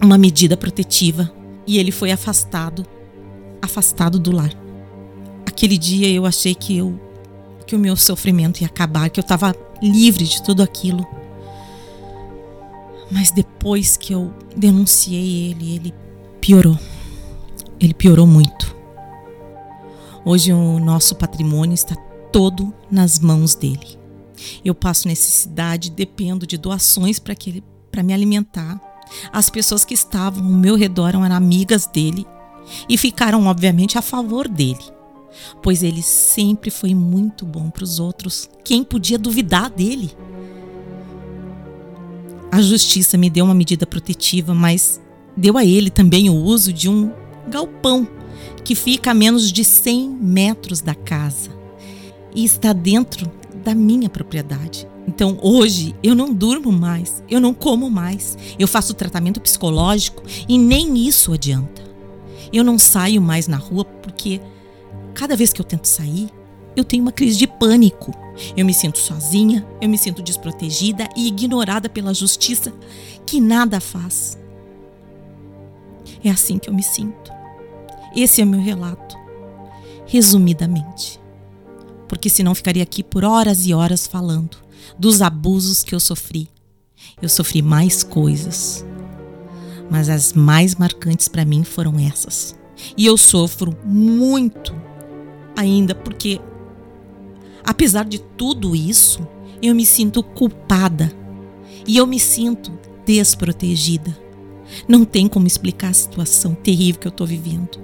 uma 0.00 0.16
medida 0.16 0.56
protetiva 0.56 1.30
e 1.66 1.78
ele 1.78 1.92
foi 1.92 2.10
afastado, 2.10 2.86
afastado 3.60 4.18
do 4.18 4.32
lar. 4.32 4.67
Aquele 5.58 5.76
dia 5.76 6.08
eu 6.08 6.24
achei 6.24 6.54
que 6.54 6.76
eu 6.76 6.96
que 7.66 7.74
o 7.74 7.80
meu 7.80 7.96
sofrimento 7.96 8.60
ia 8.60 8.68
acabar, 8.68 9.10
que 9.10 9.18
eu 9.18 9.22
estava 9.22 9.52
livre 9.82 10.22
de 10.22 10.40
tudo 10.40 10.62
aquilo. 10.62 11.04
Mas 13.10 13.32
depois 13.32 13.96
que 13.96 14.14
eu 14.14 14.32
denunciei 14.56 15.50
ele, 15.50 15.74
ele 15.74 15.94
piorou. 16.40 16.78
Ele 17.80 17.92
piorou 17.92 18.24
muito. 18.24 18.72
Hoje 20.24 20.52
o 20.52 20.78
nosso 20.78 21.16
patrimônio 21.16 21.74
está 21.74 21.96
todo 22.30 22.72
nas 22.88 23.18
mãos 23.18 23.56
dele. 23.56 23.98
Eu 24.64 24.76
passo 24.76 25.08
necessidade, 25.08 25.90
dependo 25.90 26.46
de 26.46 26.56
doações 26.56 27.18
para 27.18 27.34
que 27.34 27.50
ele 27.50 27.64
para 27.90 28.04
me 28.04 28.14
alimentar. 28.14 28.80
As 29.32 29.50
pessoas 29.50 29.84
que 29.84 29.94
estavam 29.94 30.44
ao 30.44 30.52
meu 30.52 30.76
redor 30.76 31.08
eram 31.08 31.24
amigas 31.24 31.84
dele 31.84 32.24
e 32.88 32.96
ficaram 32.96 33.44
obviamente 33.46 33.98
a 33.98 34.02
favor 34.02 34.46
dele, 34.46 34.96
pois 35.62 35.82
ele 35.82 36.02
sempre 36.02 36.70
foi 36.70 36.94
muito 36.94 37.44
bom 37.44 37.70
para 37.70 37.84
os 37.84 37.98
outros. 37.98 38.48
Quem 38.64 38.82
podia 38.82 39.18
duvidar 39.18 39.70
dele? 39.70 40.10
A 42.50 42.60
justiça 42.60 43.18
me 43.18 43.28
deu 43.28 43.44
uma 43.44 43.54
medida 43.54 43.86
protetiva, 43.86 44.54
mas 44.54 45.00
deu 45.36 45.58
a 45.58 45.64
ele 45.64 45.90
também 45.90 46.30
o 46.30 46.34
uso 46.34 46.72
de 46.72 46.88
um 46.88 47.12
galpão 47.48 48.08
que 48.64 48.74
fica 48.74 49.10
a 49.10 49.14
menos 49.14 49.52
de 49.52 49.64
100 49.64 50.08
metros 50.10 50.80
da 50.80 50.94
casa 50.94 51.50
e 52.34 52.44
está 52.44 52.72
dentro 52.72 53.30
da 53.64 53.74
minha 53.74 54.08
propriedade. 54.08 54.86
Então 55.06 55.38
hoje 55.40 55.94
eu 56.02 56.14
não 56.14 56.34
durmo 56.34 56.70
mais, 56.70 57.22
eu 57.30 57.40
não 57.40 57.54
como 57.54 57.90
mais, 57.90 58.36
eu 58.58 58.68
faço 58.68 58.92
tratamento 58.94 59.40
psicológico 59.40 60.22
e 60.48 60.58
nem 60.58 61.06
isso 61.06 61.32
adianta. 61.32 61.82
Eu 62.52 62.62
não 62.62 62.78
saio 62.78 63.20
mais 63.20 63.46
na 63.48 63.56
rua 63.56 63.84
porque 63.84 64.40
cada 65.18 65.34
vez 65.34 65.52
que 65.52 65.60
eu 65.60 65.64
tento 65.64 65.86
sair, 65.86 66.30
eu 66.76 66.84
tenho 66.84 67.02
uma 67.02 67.10
crise 67.10 67.36
de 67.36 67.46
pânico. 67.48 68.14
Eu 68.56 68.64
me 68.64 68.72
sinto 68.72 68.98
sozinha, 68.98 69.66
eu 69.80 69.88
me 69.88 69.98
sinto 69.98 70.22
desprotegida 70.22 71.08
e 71.16 71.26
ignorada 71.26 71.88
pela 71.88 72.14
justiça 72.14 72.72
que 73.26 73.40
nada 73.40 73.80
faz. 73.80 74.38
É 76.22 76.30
assim 76.30 76.56
que 76.56 76.70
eu 76.70 76.72
me 76.74 76.84
sinto. 76.84 77.32
Esse 78.14 78.40
é 78.40 78.44
o 78.44 78.46
meu 78.46 78.60
relato, 78.60 79.16
resumidamente. 80.06 81.20
Porque 82.06 82.30
senão 82.30 82.54
ficaria 82.54 82.84
aqui 82.84 83.02
por 83.02 83.24
horas 83.24 83.66
e 83.66 83.74
horas 83.74 84.06
falando 84.06 84.56
dos 84.96 85.20
abusos 85.20 85.82
que 85.82 85.96
eu 85.96 86.00
sofri. 86.00 86.48
Eu 87.20 87.28
sofri 87.28 87.60
mais 87.60 88.04
coisas, 88.04 88.84
mas 89.90 90.08
as 90.08 90.32
mais 90.32 90.76
marcantes 90.76 91.26
para 91.26 91.44
mim 91.44 91.64
foram 91.64 91.98
essas. 91.98 92.56
E 92.96 93.04
eu 93.04 93.16
sofro 93.16 93.76
muito 93.84 94.86
ainda 95.58 95.92
porque, 95.92 96.40
apesar 97.64 98.04
de 98.04 98.20
tudo 98.20 98.76
isso, 98.76 99.26
eu 99.60 99.74
me 99.74 99.84
sinto 99.84 100.22
culpada 100.22 101.12
e 101.84 101.96
eu 101.96 102.06
me 102.06 102.20
sinto 102.20 102.78
desprotegida. 103.04 104.16
Não 104.86 105.04
tem 105.04 105.26
como 105.26 105.48
explicar 105.48 105.88
a 105.88 105.94
situação 105.94 106.54
terrível 106.54 107.00
que 107.00 107.08
eu 107.08 107.10
estou 107.10 107.26
vivendo. 107.26 107.80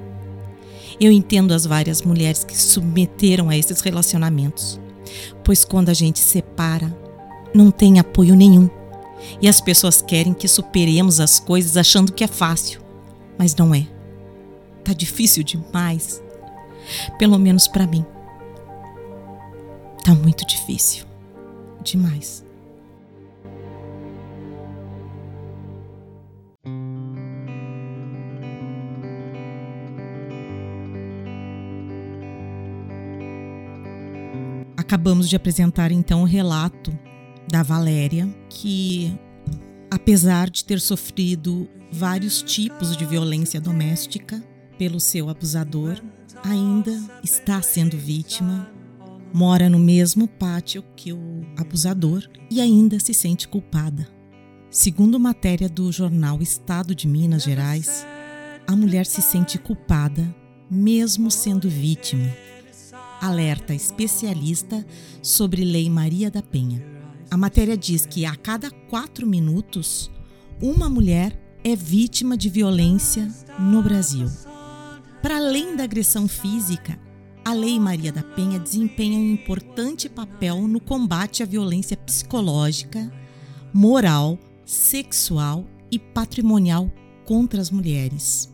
Eu 1.01 1.11
entendo 1.11 1.53
as 1.53 1.67
várias 1.67 2.03
mulheres 2.03 2.45
que 2.45 2.57
se 2.57 2.69
submeteram 2.69 3.49
a 3.49 3.57
esses 3.57 3.81
relacionamentos, 3.81 4.79
pois 5.43 5.65
quando 5.65 5.89
a 5.89 5.95
gente 5.95 6.21
separa, 6.21 6.97
não 7.53 7.73
tem 7.73 7.99
apoio 7.99 8.37
nenhum. 8.37 8.71
E 9.43 9.49
as 9.49 9.61
pessoas 9.61 10.01
querem 10.01 10.33
que 10.33 10.47
superemos 10.47 11.19
as 11.19 11.41
coisas 11.41 11.77
achando 11.77 12.13
que 12.13 12.23
é 12.23 12.29
fácil, 12.29 12.81
mas 13.37 13.57
não 13.57 13.75
é. 13.75 13.89
Tá 14.85 14.93
difícil 14.93 15.43
demais. 15.43 16.24
Pelo 17.19 17.39
menos 17.39 17.67
para 17.69 17.87
mim. 17.87 18.05
Tá 20.05 20.15
muito 20.15 20.47
difícil. 20.47 21.07
Demais. 21.83 22.45
Acabamos 34.77 35.29
de 35.29 35.35
apresentar 35.35 35.91
então 35.91 36.23
o 36.23 36.27
relato 36.27 36.97
da 37.49 37.63
Valéria, 37.63 38.29
que 38.49 39.19
apesar 39.91 40.51
de 40.51 40.65
ter 40.65 40.81
sofrido 40.81 41.69
vários 41.91 42.43
tipos 42.43 42.97
de 42.97 43.05
violência 43.05 43.61
doméstica 43.61 44.43
pelo 44.79 45.01
seu 45.01 45.29
abusador, 45.29 46.01
ainda 46.45 46.93
está 47.23 47.61
sendo 47.63 47.97
vítima, 47.97 48.71
mora 49.33 49.69
no 49.69 49.79
mesmo 49.79 50.29
pátio 50.29 50.85
que 50.95 51.13
o 51.13 51.41
abusador 51.57 52.29
e 52.51 52.61
ainda 52.61 53.01
se 53.01 53.15
sente 53.15 53.49
culpada. 53.49 54.07
Segundo 54.71 55.19
matéria 55.19 55.69
do 55.69 55.91
jornal 55.91 56.43
Estado 56.43 56.95
de 56.95 57.09
Minas 57.09 57.45
Gerais, 57.45 58.07
a 58.67 58.77
mulher 58.77 59.07
se 59.07 59.23
sente 59.23 59.59
culpada 59.59 60.35
mesmo 60.71 61.31
sendo 61.31 61.69
vítima 61.69 62.31
alerta 63.21 63.75
especialista 63.75 64.85
sobre 65.23 65.65
Lei 65.65 65.89
Maria 65.89 66.31
da 66.31 66.43
Penha. 66.43 66.85
A 67.31 67.37
matéria 67.37 67.77
diz 67.77 68.05
que 68.05 68.27
a 68.27 68.37
cada 68.37 68.71
quatro 68.71 69.27
minutos, 69.27 70.11
uma 70.61 70.91
mulher 70.91 71.39
é 71.65 71.75
vítima 71.75 72.37
de 72.37 72.51
violência 72.51 73.33
no 73.59 73.83
Brasil. 73.83 74.29
Para 75.25 75.39
além 75.39 75.75
da 75.75 75.85
agressão 75.85 76.29
física, 76.29 77.01
a 77.43 77.55
Lei 77.55 77.81
Maria 77.81 78.13
da 78.13 78.23
Penha 78.23 78.59
desempenha 78.59 79.19
um 79.19 79.33
importante 79.33 80.07
papel 80.07 80.69
no 80.69 80.79
combate 80.79 81.43
à 81.43 81.47
violência 81.47 81.97
psicológica, 81.97 83.11
moral, 83.73 84.39
sexual 84.67 85.65
e 85.91 85.99
patrimonial 85.99 86.93
contra 87.25 87.59
as 87.59 87.71
mulheres. 87.71 88.53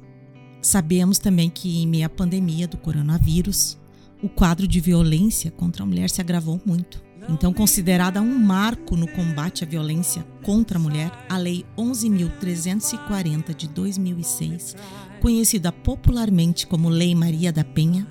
Sabemos 0.62 1.18
também 1.18 1.50
que, 1.50 1.82
em 1.82 1.88
meio 1.88 2.06
à 2.06 2.08
pandemia 2.08 2.68
do 2.68 2.76
coronavírus, 2.76 3.76
o 4.22 4.28
quadro 4.28 4.68
de 4.68 4.78
violência 4.78 5.50
contra 5.50 5.82
a 5.82 5.86
mulher 5.86 6.08
se 6.08 6.20
agravou 6.20 6.60
muito. 6.64 7.02
Então, 7.28 7.52
considerada 7.52 8.20
um 8.20 8.38
marco 8.38 8.96
no 8.96 9.06
combate 9.08 9.64
à 9.64 9.66
violência 9.66 10.26
contra 10.42 10.78
a 10.78 10.80
mulher, 10.80 11.12
a 11.28 11.36
Lei 11.36 11.64
11.340 11.76 13.54
de 13.54 13.68
2006, 13.68 14.76
conhecida 15.20 15.70
popularmente 15.70 16.66
como 16.66 16.88
Lei 16.88 17.14
Maria 17.14 17.52
da 17.52 17.64
Penha, 17.64 18.06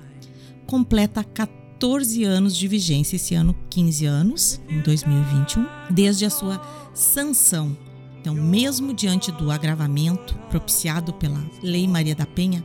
completa 0.66 1.24
14 1.24 2.24
anos 2.24 2.56
de 2.56 2.68
vigência, 2.68 3.16
esse 3.16 3.34
ano 3.34 3.54
15 3.68 4.06
anos, 4.06 4.60
em 4.68 4.80
2021, 4.80 5.66
desde 5.90 6.24
a 6.24 6.30
sua 6.30 6.60
sanção. 6.94 7.76
Então, 8.20 8.34
mesmo 8.34 8.92
diante 8.92 9.32
do 9.32 9.50
agravamento 9.50 10.36
propiciado 10.50 11.12
pela 11.14 11.42
Lei 11.62 11.88
Maria 11.88 12.14
da 12.14 12.26
Penha, 12.26 12.62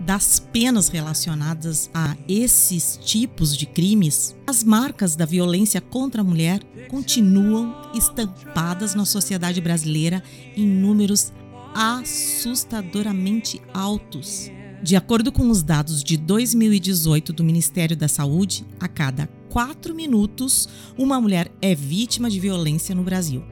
das 0.00 0.38
penas 0.38 0.88
relacionadas 0.88 1.90
a 1.94 2.16
esses 2.28 2.98
tipos 3.02 3.56
de 3.56 3.66
crimes, 3.66 4.36
as 4.46 4.62
marcas 4.62 5.16
da 5.16 5.24
violência 5.24 5.80
contra 5.80 6.20
a 6.20 6.24
mulher 6.24 6.62
continuam 6.88 7.74
estampadas 7.94 8.94
na 8.94 9.04
sociedade 9.04 9.60
brasileira 9.60 10.22
em 10.56 10.66
números 10.66 11.32
assustadoramente 11.74 13.60
altos. 13.72 14.50
De 14.82 14.94
acordo 14.94 15.32
com 15.32 15.50
os 15.50 15.62
dados 15.62 16.04
de 16.04 16.16
2018 16.16 17.32
do 17.32 17.42
Ministério 17.42 17.96
da 17.96 18.08
Saúde, 18.08 18.64
a 18.78 18.86
cada 18.86 19.28
quatro 19.48 19.94
minutos, 19.94 20.68
uma 20.96 21.20
mulher 21.20 21.50
é 21.60 21.74
vítima 21.74 22.30
de 22.30 22.38
violência 22.38 22.94
no 22.94 23.02
Brasil. 23.02 23.42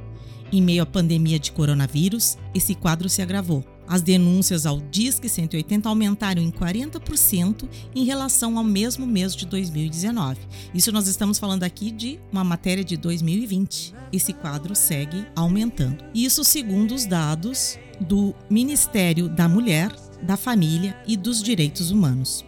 Em 0.52 0.62
meio 0.62 0.82
à 0.82 0.86
pandemia 0.86 1.38
de 1.38 1.50
coronavírus, 1.50 2.36
esse 2.54 2.74
quadro 2.74 3.08
se 3.08 3.20
agravou. 3.20 3.64
As 3.86 4.02
denúncias 4.02 4.66
ao 4.66 4.80
Disque 4.80 5.28
180 5.28 5.88
aumentaram 5.88 6.42
em 6.42 6.50
40% 6.50 7.68
em 7.94 8.04
relação 8.04 8.56
ao 8.56 8.64
mesmo 8.64 9.06
mês 9.06 9.36
de 9.36 9.46
2019. 9.46 10.40
Isso 10.74 10.90
nós 10.90 11.06
estamos 11.06 11.38
falando 11.38 11.64
aqui 11.64 11.90
de 11.90 12.18
uma 12.32 12.42
matéria 12.42 12.84
de 12.84 12.96
2020. 12.96 13.94
Esse 14.12 14.32
quadro 14.32 14.74
segue 14.74 15.26
aumentando. 15.36 16.04
Isso 16.14 16.44
segundo 16.44 16.94
os 16.94 17.04
dados 17.04 17.78
do 18.00 18.34
Ministério 18.48 19.28
da 19.28 19.48
Mulher, 19.48 19.94
da 20.22 20.36
Família 20.36 20.96
e 21.06 21.16
dos 21.16 21.42
Direitos 21.42 21.90
Humanos. 21.90 22.44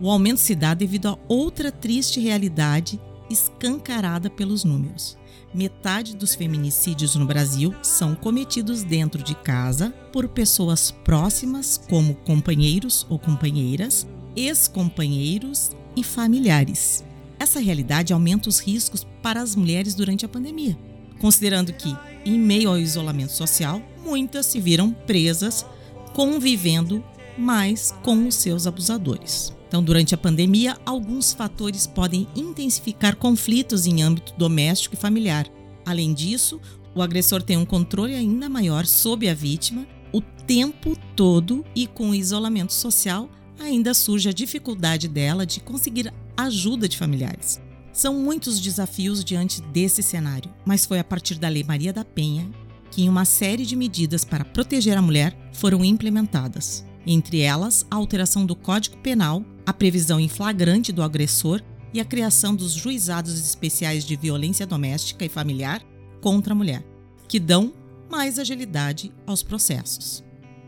O 0.00 0.10
aumento 0.10 0.38
se 0.38 0.54
dá 0.54 0.74
devido 0.74 1.08
a 1.08 1.18
outra 1.26 1.72
triste 1.72 2.20
realidade 2.20 3.00
escancarada 3.30 4.30
pelos 4.30 4.64
números 4.64 5.16
metade 5.56 6.14
dos 6.14 6.34
feminicídios 6.34 7.16
no 7.16 7.24
Brasil 7.24 7.74
são 7.82 8.14
cometidos 8.14 8.82
dentro 8.82 9.22
de 9.22 9.34
casa 9.34 9.90
por 10.12 10.28
pessoas 10.28 10.90
próximas, 10.90 11.80
como 11.88 12.14
companheiros 12.14 13.06
ou 13.08 13.18
companheiras, 13.18 14.06
ex-companheiros 14.36 15.70
e 15.96 16.04
familiares. 16.04 17.02
Essa 17.38 17.58
realidade 17.58 18.12
aumenta 18.12 18.50
os 18.50 18.58
riscos 18.58 19.06
para 19.22 19.40
as 19.40 19.56
mulheres 19.56 19.94
durante 19.94 20.26
a 20.26 20.28
pandemia, 20.28 20.76
considerando 21.18 21.72
que, 21.72 21.96
em 22.24 22.38
meio 22.38 22.68
ao 22.68 22.78
isolamento 22.78 23.32
social, 23.32 23.80
muitas 24.04 24.44
se 24.44 24.60
viram 24.60 24.92
presas 24.92 25.64
convivendo 26.12 27.02
mais 27.36 27.94
com 28.02 28.26
os 28.26 28.34
seus 28.34 28.66
abusadores. 28.66 29.55
Então, 29.68 29.82
durante 29.82 30.14
a 30.14 30.18
pandemia, 30.18 30.76
alguns 30.86 31.32
fatores 31.32 31.86
podem 31.86 32.28
intensificar 32.36 33.16
conflitos 33.16 33.86
em 33.86 34.02
âmbito 34.02 34.32
doméstico 34.38 34.94
e 34.94 34.98
familiar. 34.98 35.46
Além 35.84 36.14
disso, 36.14 36.60
O 36.96 37.02
agressor 37.02 37.42
tem 37.42 37.58
um 37.58 37.66
controle 37.66 38.14
ainda 38.14 38.48
maior 38.48 38.86
sobre 38.86 39.28
a 39.28 39.34
vítima 39.34 39.86
o 40.14 40.22
tempo 40.22 40.96
todo 41.14 41.62
e 41.74 41.86
com 41.86 42.08
o 42.08 42.14
isolamento 42.14 42.72
social 42.72 43.28
ainda 43.60 43.92
surge 43.92 44.30
a 44.30 44.32
dificuldade 44.32 45.06
dela 45.06 45.44
de 45.44 45.60
conseguir 45.60 46.10
ajuda 46.34 46.88
de 46.88 46.96
familiares. 46.96 47.60
São 47.92 48.14
muitos 48.14 48.58
desafios 48.58 49.22
diante 49.22 49.60
desse 49.60 50.02
cenário, 50.02 50.50
mas 50.64 50.86
foi 50.86 50.98
a 50.98 51.04
partir 51.04 51.34
da 51.34 51.50
Lei 51.50 51.64
Maria 51.64 51.92
da 51.92 52.04
Penha 52.04 52.50
que 52.90 53.06
uma 53.10 53.26
série 53.26 53.66
de 53.66 53.76
medidas 53.76 54.24
para 54.24 54.44
proteger 54.44 54.96
a 54.96 55.02
mulher 55.02 55.36
foram 55.52 55.84
implementadas. 55.84 56.82
Entre 57.06 57.40
elas, 57.40 57.86
a 57.88 57.94
alteração 57.94 58.44
do 58.44 58.56
Código 58.56 58.96
Penal, 58.96 59.44
a 59.64 59.72
previsão 59.72 60.18
em 60.18 60.28
flagrante 60.28 60.92
do 60.92 61.02
agressor 61.02 61.62
e 61.94 62.00
a 62.00 62.04
criação 62.04 62.54
dos 62.54 62.72
juizados 62.72 63.38
especiais 63.38 64.04
de 64.04 64.16
violência 64.16 64.66
doméstica 64.66 65.24
e 65.24 65.28
familiar 65.28 65.82
contra 66.20 66.52
a 66.52 66.56
mulher, 66.56 66.84
que 67.28 67.38
dão 67.38 67.72
mais 68.10 68.38
agilidade 68.38 69.12
aos 69.24 69.42
processos. 69.42 70.24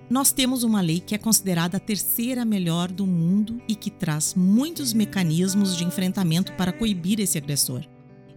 Nós 0.09 0.33
temos 0.33 0.62
uma 0.62 0.80
lei 0.80 1.00
que 1.00 1.14
é 1.14 1.18
considerada 1.18 1.76
a 1.76 1.80
terceira 1.80 2.45
melhor 2.45 2.90
do 2.90 3.07
mundo 3.07 3.61
e 3.68 3.75
que 3.75 3.90
traz 3.90 4.35
muitos 4.35 4.92
mecanismos 4.92 5.76
de 5.76 5.85
enfrentamento 5.85 6.52
para 6.52 6.73
coibir 6.73 7.21
esse 7.21 7.37
agressor. 7.37 7.83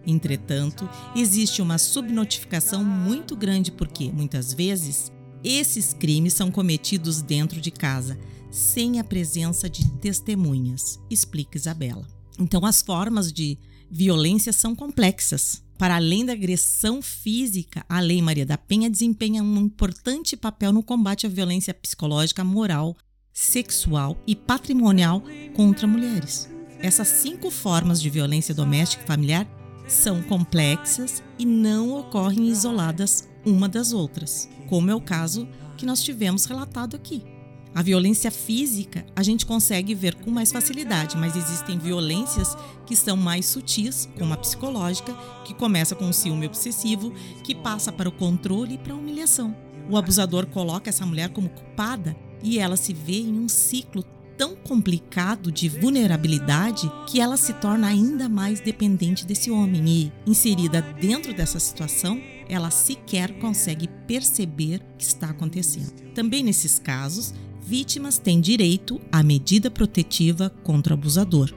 Entretanto, 0.06 0.88
existe 1.14 1.62
uma 1.62 1.78
subnotificação 1.78 2.84
muito 2.84 3.36
grande 3.36 3.70
porque, 3.70 4.10
muitas 4.12 4.52
vezes, 4.52 5.10
esses 5.44 5.92
crimes 5.92 6.34
são 6.34 6.50
cometidos 6.50 7.20
dentro 7.20 7.60
de 7.60 7.70
casa, 7.70 8.18
sem 8.50 9.00
a 9.00 9.04
presença 9.04 9.68
de 9.68 9.88
testemunhas, 9.92 11.00
explica 11.10 11.56
Isabela. 11.56 12.06
Então, 12.38 12.64
as 12.64 12.82
formas 12.82 13.32
de 13.32 13.58
violência 13.90 14.52
são 14.52 14.74
complexas. 14.74 15.62
Para 15.78 15.96
além 15.96 16.24
da 16.24 16.32
agressão 16.32 17.02
física, 17.02 17.84
a 17.88 17.98
Lei 17.98 18.22
Maria 18.22 18.46
da 18.46 18.56
Penha 18.56 18.88
desempenha 18.88 19.42
um 19.42 19.56
importante 19.56 20.36
papel 20.36 20.72
no 20.72 20.82
combate 20.82 21.26
à 21.26 21.28
violência 21.28 21.74
psicológica, 21.74 22.44
moral, 22.44 22.96
sexual 23.32 24.16
e 24.26 24.36
patrimonial 24.36 25.22
contra 25.54 25.86
mulheres. 25.86 26.48
Essas 26.78 27.08
cinco 27.08 27.50
formas 27.50 28.00
de 28.00 28.10
violência 28.10 28.54
doméstica 28.54 29.02
e 29.02 29.06
familiar 29.06 29.48
são 29.88 30.22
complexas 30.22 31.22
e 31.38 31.44
não 31.44 31.98
ocorrem 31.98 32.48
isoladas 32.48 33.28
uma 33.44 33.68
das 33.68 33.92
outras, 33.92 34.48
como 34.68 34.90
é 34.90 34.94
o 34.94 35.00
caso 35.00 35.48
que 35.76 35.86
nós 35.86 36.02
tivemos 36.02 36.44
relatado 36.44 36.94
aqui. 36.94 37.22
A 37.74 37.80
violência 37.80 38.30
física 38.30 39.04
a 39.16 39.22
gente 39.22 39.46
consegue 39.46 39.94
ver 39.94 40.14
com 40.16 40.30
mais 40.30 40.52
facilidade, 40.52 41.16
mas 41.16 41.36
existem 41.36 41.78
violências 41.78 42.54
que 42.86 42.94
são 42.94 43.16
mais 43.16 43.46
sutis, 43.46 44.08
como 44.18 44.34
a 44.34 44.36
psicológica, 44.36 45.14
que 45.44 45.54
começa 45.54 45.94
com 45.94 46.08
o 46.08 46.12
ciúme 46.12 46.46
obsessivo, 46.46 47.12
que 47.42 47.54
passa 47.54 47.90
para 47.90 48.08
o 48.08 48.12
controle 48.12 48.74
e 48.74 48.78
para 48.78 48.92
a 48.92 48.96
humilhação. 48.96 49.56
O 49.88 49.96
abusador 49.96 50.46
coloca 50.46 50.90
essa 50.90 51.06
mulher 51.06 51.30
como 51.30 51.48
culpada 51.48 52.14
e 52.42 52.58
ela 52.58 52.76
se 52.76 52.92
vê 52.92 53.20
em 53.20 53.38
um 53.38 53.48
ciclo 53.48 54.04
tão 54.36 54.54
complicado 54.54 55.50
de 55.50 55.68
vulnerabilidade 55.68 56.90
que 57.06 57.20
ela 57.20 57.36
se 57.36 57.52
torna 57.54 57.86
ainda 57.86 58.28
mais 58.28 58.60
dependente 58.60 59.24
desse 59.24 59.50
homem 59.50 59.88
e, 59.88 60.12
inserida 60.26 60.82
dentro 61.00 61.32
dessa 61.32 61.58
situação, 61.58 62.20
ela 62.52 62.70
sequer 62.70 63.38
consegue 63.38 63.88
perceber 64.06 64.82
o 64.82 64.96
que 64.98 65.04
está 65.04 65.30
acontecendo. 65.30 66.12
Também 66.14 66.44
nesses 66.44 66.78
casos, 66.78 67.32
vítimas 67.62 68.18
têm 68.18 68.42
direito 68.42 69.00
à 69.10 69.22
medida 69.22 69.70
protetiva 69.70 70.50
contra 70.62 70.92
o 70.92 70.98
abusador. 70.98 71.50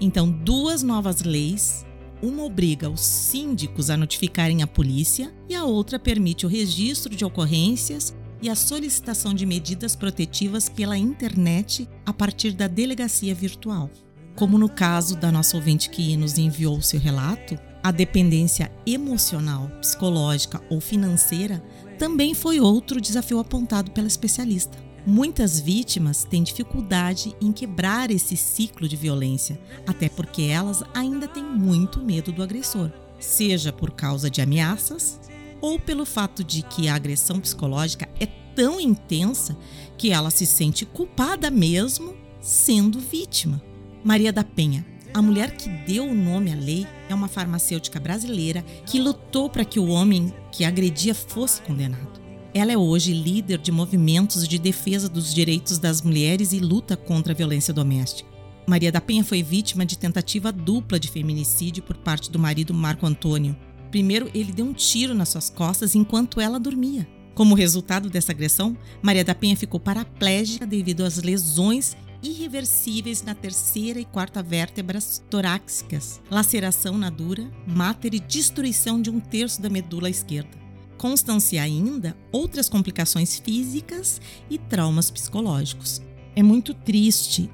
Então, 0.00 0.30
duas 0.30 0.84
novas 0.84 1.22
leis, 1.22 1.84
uma 2.22 2.44
obriga 2.44 2.88
os 2.88 3.00
síndicos 3.00 3.90
a 3.90 3.96
notificarem 3.96 4.62
a 4.62 4.68
polícia 4.68 5.34
e 5.48 5.54
a 5.54 5.64
outra 5.64 5.98
permite 5.98 6.46
o 6.46 6.48
registro 6.48 7.16
de 7.16 7.24
ocorrências 7.24 8.14
e 8.40 8.48
a 8.48 8.54
solicitação 8.54 9.34
de 9.34 9.44
medidas 9.44 9.96
protetivas 9.96 10.68
pela 10.68 10.96
internet 10.96 11.88
a 12.04 12.12
partir 12.12 12.52
da 12.52 12.68
delegacia 12.68 13.34
virtual. 13.34 13.90
Como 14.36 14.58
no 14.58 14.68
caso 14.68 15.16
da 15.16 15.32
nossa 15.32 15.56
ouvinte 15.56 15.90
que 15.90 16.16
nos 16.16 16.38
enviou 16.38 16.80
seu 16.82 17.00
relato, 17.00 17.58
a 17.86 17.92
dependência 17.92 18.68
emocional, 18.84 19.70
psicológica 19.80 20.60
ou 20.68 20.80
financeira 20.80 21.62
também 21.96 22.34
foi 22.34 22.58
outro 22.58 23.00
desafio 23.00 23.38
apontado 23.38 23.92
pela 23.92 24.08
especialista. 24.08 24.76
Muitas 25.06 25.60
vítimas 25.60 26.24
têm 26.24 26.42
dificuldade 26.42 27.36
em 27.40 27.52
quebrar 27.52 28.10
esse 28.10 28.36
ciclo 28.36 28.88
de 28.88 28.96
violência, 28.96 29.56
até 29.86 30.08
porque 30.08 30.42
elas 30.42 30.82
ainda 30.92 31.28
têm 31.28 31.44
muito 31.44 32.00
medo 32.00 32.32
do 32.32 32.42
agressor, 32.42 32.90
seja 33.20 33.72
por 33.72 33.92
causa 33.92 34.28
de 34.28 34.42
ameaças 34.42 35.20
ou 35.60 35.78
pelo 35.78 36.04
fato 36.04 36.42
de 36.42 36.62
que 36.62 36.88
a 36.88 36.96
agressão 36.96 37.38
psicológica 37.38 38.08
é 38.18 38.26
tão 38.56 38.80
intensa 38.80 39.56
que 39.96 40.10
ela 40.10 40.30
se 40.30 40.44
sente 40.44 40.84
culpada 40.84 41.52
mesmo 41.52 42.16
sendo 42.40 42.98
vítima. 42.98 43.62
Maria 44.02 44.32
da 44.32 44.42
Penha, 44.42 44.84
a 45.16 45.22
mulher 45.22 45.52
que 45.52 45.70
deu 45.70 46.06
o 46.06 46.14
nome 46.14 46.52
à 46.52 46.54
lei, 46.54 46.86
é 47.08 47.14
uma 47.14 47.26
farmacêutica 47.26 47.98
brasileira 47.98 48.62
que 48.84 49.00
lutou 49.00 49.48
para 49.48 49.64
que 49.64 49.80
o 49.80 49.88
homem 49.88 50.30
que 50.52 50.62
agredia 50.62 51.14
fosse 51.14 51.62
condenado. 51.62 52.20
Ela 52.52 52.72
é 52.72 52.76
hoje 52.76 53.14
líder 53.14 53.56
de 53.56 53.72
movimentos 53.72 54.46
de 54.46 54.58
defesa 54.58 55.08
dos 55.08 55.32
direitos 55.32 55.78
das 55.78 56.02
mulheres 56.02 56.52
e 56.52 56.58
luta 56.58 56.98
contra 56.98 57.32
a 57.32 57.34
violência 57.34 57.72
doméstica. 57.72 58.28
Maria 58.66 58.92
da 58.92 59.00
Penha 59.00 59.24
foi 59.24 59.42
vítima 59.42 59.86
de 59.86 59.96
tentativa 59.96 60.52
dupla 60.52 61.00
de 61.00 61.08
feminicídio 61.08 61.82
por 61.82 61.96
parte 61.96 62.30
do 62.30 62.38
marido 62.38 62.74
Marco 62.74 63.06
Antônio. 63.06 63.56
Primeiro, 63.90 64.30
ele 64.34 64.52
deu 64.52 64.66
um 64.66 64.74
tiro 64.74 65.14
nas 65.14 65.30
suas 65.30 65.48
costas 65.48 65.94
enquanto 65.94 66.42
ela 66.42 66.60
dormia. 66.60 67.08
Como 67.34 67.54
resultado 67.54 68.10
dessa 68.10 68.32
agressão, 68.32 68.76
Maria 69.00 69.24
da 69.24 69.34
Penha 69.34 69.56
ficou 69.56 69.80
paraplégica 69.80 70.66
devido 70.66 71.04
às 71.04 71.22
lesões 71.22 71.96
irreversíveis 72.30 73.22
na 73.22 73.34
terceira 73.34 74.00
e 74.00 74.04
quarta 74.04 74.42
vértebras 74.42 75.22
torácicas, 75.30 76.20
laceração 76.30 76.98
na 76.98 77.10
dura, 77.10 77.50
máter 77.66 78.14
e 78.14 78.20
destruição 78.20 79.00
de 79.00 79.10
um 79.10 79.20
terço 79.20 79.60
da 79.60 79.70
medula 79.70 80.10
esquerda 80.10 80.66
constancia 80.96 81.62
ainda 81.62 82.16
outras 82.32 82.68
complicações 82.68 83.38
físicas 83.38 84.20
e 84.50 84.58
traumas 84.58 85.10
psicológicos. 85.10 86.00
É 86.34 86.42
muito 86.42 86.74
triste 86.74 87.50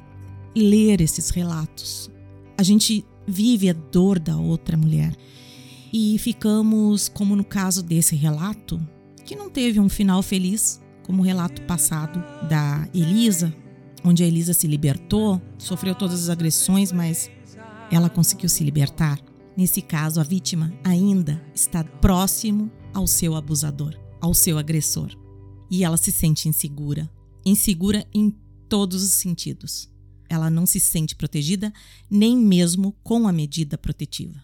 ler 0.55 1.01
esses 1.01 1.31
relatos. 1.31 2.11
A 2.57 2.63
gente 2.63 3.05
vive 3.27 3.71
a 3.71 3.73
dor 3.73 4.19
da 4.19 4.37
outra 4.37 4.77
mulher 4.77 5.15
e 5.93 6.19
ficamos, 6.19 7.09
como 7.09 7.37
no 7.37 7.45
caso 7.45 7.83
desse 7.83 8.17
relato, 8.17 8.81
que 9.25 9.37
não 9.37 9.51
teve 9.51 9.79
um 9.79 9.89
final 9.89 10.23
feliz, 10.23 10.81
como 11.03 11.23
o 11.23 11.25
relato 11.25 11.63
passado 11.63 12.23
da 12.49 12.89
Elisa, 12.95 13.55
onde 14.05 14.23
a 14.23 14.27
Elisa 14.27 14.53
se 14.53 14.67
libertou, 14.67 15.41
sofreu 15.59 15.95
todas 15.95 16.23
as 16.23 16.29
agressões, 16.29 16.93
mas 16.93 17.31
ela 17.91 18.11
conseguiu 18.11 18.49
se 18.49 18.65
libertar. 18.65 19.19
Nesse 19.57 19.83
caso, 19.83 20.21
a 20.21 20.23
vítima 20.23 20.73
ainda 20.83 21.45
está 21.55 21.85
próximo 21.85 22.71
ao 22.95 23.07
seu 23.07 23.37
abusador, 23.37 23.95
ao 24.21 24.33
seu 24.35 24.59
agressor. 24.59 25.11
E 25.71 25.85
ela 25.85 25.97
se 25.97 26.11
sente 26.11 26.49
insegura, 26.49 27.11
insegura 27.45 28.07
em 28.15 28.31
todos 28.69 29.03
os 29.03 29.13
sentidos. 29.13 29.91
Ela 30.29 30.49
não 30.49 30.65
se 30.65 30.81
sente 30.81 31.15
protegida 31.15 31.73
nem 32.11 32.37
mesmo 32.37 32.93
com 33.03 33.29
a 33.29 33.33
medida 33.33 33.77
protetiva. 33.77 34.43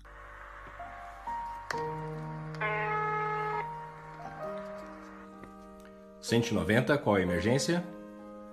Cento 6.21 6.51
e 6.51 6.55
noventa, 6.55 6.99
qual 6.99 7.17
é 7.17 7.21
a 7.21 7.23
emergência? 7.23 7.83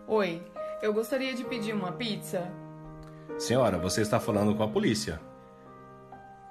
Oi, 0.08 0.42
eu 0.82 0.94
gostaria 0.94 1.34
de 1.34 1.44
pedir 1.44 1.74
uma 1.74 1.92
pizza. 1.92 2.52
Senhora, 3.38 3.78
você 3.78 4.02
está 4.02 4.20
falando 4.20 4.56
com 4.56 4.64
a 4.64 4.68
polícia. 4.68 5.20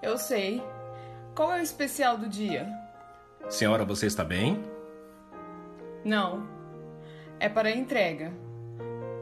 Eu 0.02 0.18
sei. 0.18 0.62
Qual 1.34 1.52
é 1.52 1.60
o 1.60 1.62
especial 1.62 2.16
do 2.16 2.28
dia? 2.28 2.68
Senhora, 3.48 3.84
você 3.84 4.06
está 4.06 4.24
bem? 4.24 4.62
Não. 6.04 6.46
É 7.40 7.48
para 7.48 7.70
entrega. 7.70 8.32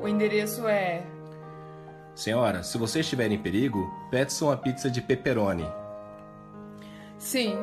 O 0.00 0.08
endereço 0.08 0.66
é. 0.66 1.04
Senhora, 2.14 2.62
se 2.62 2.76
você 2.76 3.00
estiver 3.00 3.30
em 3.30 3.38
perigo, 3.38 3.90
peça 4.10 4.44
uma 4.44 4.56
pizza 4.56 4.90
de 4.90 5.00
pepperoni. 5.00 5.66
Sim, 7.16 7.56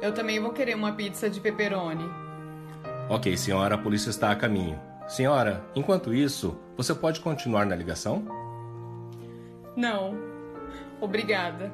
eu 0.00 0.12
também 0.12 0.40
vou 0.40 0.52
querer 0.52 0.74
uma 0.74 0.92
pizza 0.92 1.28
de 1.28 1.40
pepperoni. 1.40 2.08
Ok, 3.08 3.36
senhora, 3.36 3.74
a 3.74 3.78
polícia 3.78 4.08
está 4.08 4.30
a 4.30 4.36
caminho. 4.36 4.80
Senhora, 5.08 5.64
enquanto 5.74 6.14
isso, 6.14 6.58
você 6.76 6.94
pode 6.94 7.20
continuar 7.20 7.66
na 7.66 7.76
ligação? 7.76 8.24
Não. 9.76 10.14
Obrigada. 11.00 11.72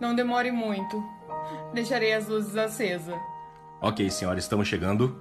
Não 0.00 0.14
demore 0.14 0.50
muito. 0.50 1.02
Deixarei 1.74 2.14
as 2.14 2.26
luzes 2.26 2.56
acesas. 2.56 3.14
Ok, 3.80 4.10
senhora, 4.10 4.38
estamos 4.38 4.66
chegando. 4.66 5.20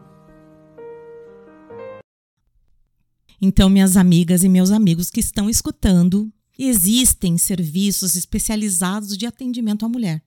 Então, 3.41 3.69
minhas 3.69 3.97
amigas 3.97 4.43
e 4.43 4.49
meus 4.49 4.71
amigos 4.71 5.09
que 5.09 5.19
estão 5.19 5.49
escutando, 5.49 6.31
existem 6.57 7.37
serviços 7.37 8.15
especializados 8.15 9.17
de 9.17 9.25
atendimento 9.25 9.85
à 9.85 9.89
mulher. 9.89 10.21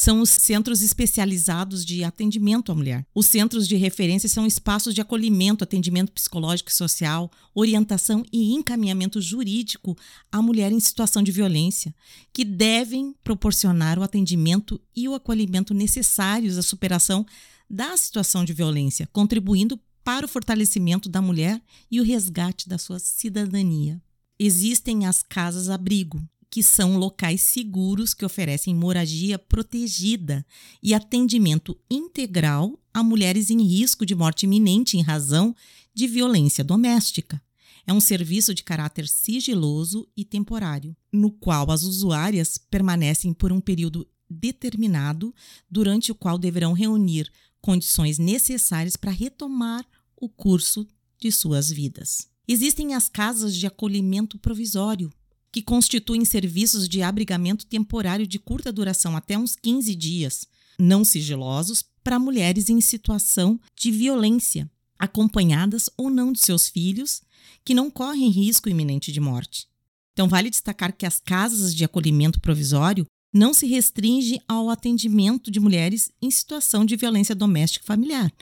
São 0.00 0.22
os 0.22 0.30
centros 0.30 0.80
especializados 0.80 1.84
de 1.84 2.02
atendimento 2.02 2.72
à 2.72 2.74
mulher. 2.74 3.06
Os 3.14 3.26
centros 3.26 3.68
de 3.68 3.76
referência 3.76 4.30
são 4.30 4.46
espaços 4.46 4.94
de 4.94 5.02
acolhimento, 5.02 5.62
atendimento 5.62 6.10
psicológico 6.10 6.70
e 6.70 6.74
social, 6.74 7.30
orientação 7.54 8.24
e 8.32 8.54
encaminhamento 8.54 9.20
jurídico 9.20 9.94
à 10.32 10.40
mulher 10.40 10.72
em 10.72 10.80
situação 10.80 11.22
de 11.22 11.30
violência, 11.30 11.94
que 12.32 12.46
devem 12.46 13.14
proporcionar 13.22 13.98
o 13.98 14.02
atendimento 14.02 14.80
e 14.96 15.06
o 15.06 15.14
acolhimento 15.14 15.74
necessários 15.74 16.56
à 16.56 16.62
superação 16.62 17.26
da 17.68 17.94
situação 17.94 18.42
de 18.42 18.54
violência, 18.54 19.06
contribuindo 19.12 19.78
para 20.02 20.24
o 20.24 20.28
fortalecimento 20.30 21.10
da 21.10 21.20
mulher 21.20 21.60
e 21.90 22.00
o 22.00 22.04
resgate 22.04 22.70
da 22.70 22.78
sua 22.78 22.98
cidadania. 22.98 24.00
Existem 24.38 25.04
as 25.04 25.22
casas-abrigo, 25.22 26.26
que 26.50 26.62
são 26.62 26.98
locais 26.98 27.40
seguros 27.42 28.12
que 28.12 28.24
oferecem 28.24 28.74
moradia 28.74 29.38
protegida 29.38 30.44
e 30.82 30.92
atendimento 30.92 31.78
integral 31.88 32.76
a 32.92 33.02
mulheres 33.02 33.50
em 33.50 33.62
risco 33.62 34.04
de 34.04 34.16
morte 34.16 34.46
iminente 34.46 34.98
em 34.98 35.02
razão 35.02 35.54
de 35.94 36.08
violência 36.08 36.64
doméstica. 36.64 37.40
É 37.86 37.92
um 37.92 38.00
serviço 38.00 38.52
de 38.52 38.64
caráter 38.64 39.08
sigiloso 39.08 40.08
e 40.16 40.24
temporário, 40.24 40.96
no 41.12 41.30
qual 41.30 41.70
as 41.70 41.82
usuárias 41.82 42.58
permanecem 42.58 43.32
por 43.32 43.52
um 43.52 43.60
período 43.60 44.06
determinado, 44.28 45.34
durante 45.70 46.12
o 46.12 46.14
qual 46.14 46.36
deverão 46.36 46.72
reunir 46.72 47.30
condições 47.60 48.18
necessárias 48.18 48.96
para 48.96 49.10
retomar 49.10 49.86
o 50.16 50.28
curso 50.28 50.86
de 51.18 51.30
suas 51.30 51.70
vidas. 51.70 52.28
Existem 52.46 52.94
as 52.94 53.08
casas 53.08 53.54
de 53.54 53.66
acolhimento 53.66 54.38
provisório, 54.38 55.12
que 55.52 55.62
constituem 55.62 56.24
serviços 56.24 56.88
de 56.88 57.02
abrigamento 57.02 57.66
temporário 57.66 58.26
de 58.26 58.38
curta 58.38 58.72
duração, 58.72 59.16
até 59.16 59.36
uns 59.36 59.56
15 59.56 59.94
dias, 59.94 60.46
não 60.78 61.04
sigilosos, 61.04 61.84
para 62.02 62.18
mulheres 62.18 62.68
em 62.68 62.80
situação 62.80 63.60
de 63.76 63.90
violência, 63.90 64.70
acompanhadas 64.98 65.90
ou 65.96 66.08
não 66.08 66.32
de 66.32 66.40
seus 66.40 66.68
filhos, 66.68 67.22
que 67.64 67.74
não 67.74 67.90
correm 67.90 68.30
risco 68.30 68.68
iminente 68.68 69.12
de 69.12 69.20
morte. 69.20 69.68
Então, 70.12 70.28
vale 70.28 70.50
destacar 70.50 70.96
que 70.96 71.06
as 71.06 71.20
casas 71.20 71.74
de 71.74 71.84
acolhimento 71.84 72.40
provisório 72.40 73.06
não 73.32 73.54
se 73.54 73.66
restringe 73.66 74.40
ao 74.48 74.70
atendimento 74.70 75.50
de 75.50 75.60
mulheres 75.60 76.10
em 76.20 76.30
situação 76.30 76.84
de 76.84 76.96
violência 76.96 77.34
doméstica 77.34 77.84
e 77.84 77.86
familiar, 77.86 78.32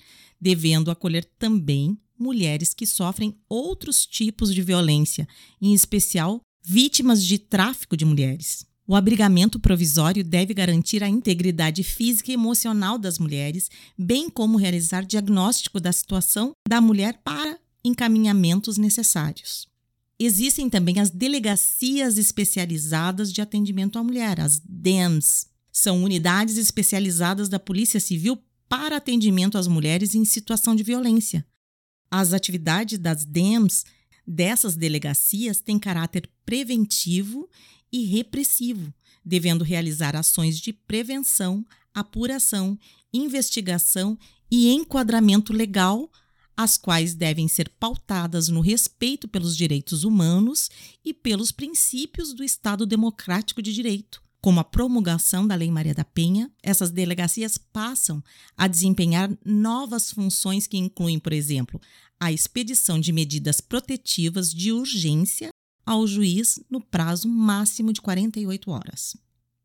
devendo 0.40 0.90
acolher 0.90 1.24
também 1.38 1.98
mulheres 2.18 2.74
que 2.74 2.86
sofrem 2.86 3.36
outros 3.48 4.06
tipos 4.06 4.52
de 4.52 4.62
violência, 4.62 5.28
em 5.60 5.72
especial 5.72 6.40
vítimas 6.68 7.24
de 7.24 7.38
tráfico 7.38 7.96
de 7.96 8.04
mulheres. 8.04 8.66
O 8.86 8.94
abrigamento 8.94 9.58
provisório 9.58 10.22
deve 10.22 10.52
garantir 10.52 11.02
a 11.02 11.08
integridade 11.08 11.82
física 11.82 12.30
e 12.30 12.34
emocional 12.34 12.98
das 12.98 13.18
mulheres, 13.18 13.70
bem 13.96 14.28
como 14.28 14.58
realizar 14.58 15.02
diagnóstico 15.02 15.80
da 15.80 15.90
situação 15.90 16.52
da 16.68 16.78
mulher 16.78 17.22
para 17.24 17.58
encaminhamentos 17.82 18.76
necessários. 18.76 19.66
Existem 20.18 20.68
também 20.68 21.00
as 21.00 21.08
delegacias 21.08 22.18
especializadas 22.18 23.32
de 23.32 23.40
atendimento 23.40 23.98
à 23.98 24.04
mulher, 24.04 24.38
as 24.38 24.60
DEMS. 24.62 25.46
São 25.72 26.04
unidades 26.04 26.58
especializadas 26.58 27.48
da 27.48 27.58
Polícia 27.58 27.98
Civil 27.98 28.38
para 28.68 28.98
atendimento 28.98 29.56
às 29.56 29.66
mulheres 29.66 30.14
em 30.14 30.24
situação 30.26 30.76
de 30.76 30.82
violência. 30.82 31.46
As 32.10 32.34
atividades 32.34 32.98
das 32.98 33.24
DEMS 33.24 33.84
dessas 34.28 34.76
delegacias 34.76 35.58
têm 35.58 35.78
caráter 35.78 36.28
preventivo 36.44 37.48
e 37.90 38.04
repressivo, 38.04 38.92
devendo 39.24 39.64
realizar 39.64 40.14
ações 40.14 40.60
de 40.60 40.70
prevenção, 40.70 41.64
apuração, 41.94 42.78
investigação 43.10 44.18
e 44.50 44.70
enquadramento 44.70 45.52
legal, 45.52 46.12
as 46.54 46.76
quais 46.76 47.14
devem 47.14 47.48
ser 47.48 47.70
pautadas 47.80 48.48
no 48.48 48.60
respeito 48.60 49.26
pelos 49.26 49.56
direitos 49.56 50.04
humanos 50.04 50.68
e 51.02 51.14
pelos 51.14 51.50
princípios 51.50 52.34
do 52.34 52.44
Estado 52.44 52.84
Democrático 52.84 53.62
de 53.62 53.72
Direito. 53.72 54.22
Com 54.40 54.58
a 54.58 54.64
promulgação 54.64 55.46
da 55.46 55.56
Lei 55.56 55.70
Maria 55.70 55.94
da 55.94 56.04
Penha, 56.04 56.50
essas 56.62 56.90
delegacias 56.90 57.58
passam 57.58 58.22
a 58.56 58.68
desempenhar 58.68 59.30
novas 59.44 60.12
funções 60.12 60.66
que 60.66 60.78
incluem, 60.78 61.18
por 61.18 61.32
exemplo, 61.32 61.80
a 62.20 62.30
expedição 62.30 63.00
de 63.00 63.12
medidas 63.12 63.60
protetivas 63.60 64.52
de 64.52 64.72
urgência 64.72 65.50
ao 65.84 66.06
juiz 66.06 66.60
no 66.70 66.80
prazo 66.80 67.28
máximo 67.28 67.92
de 67.92 68.00
48 68.00 68.70
horas. 68.70 69.16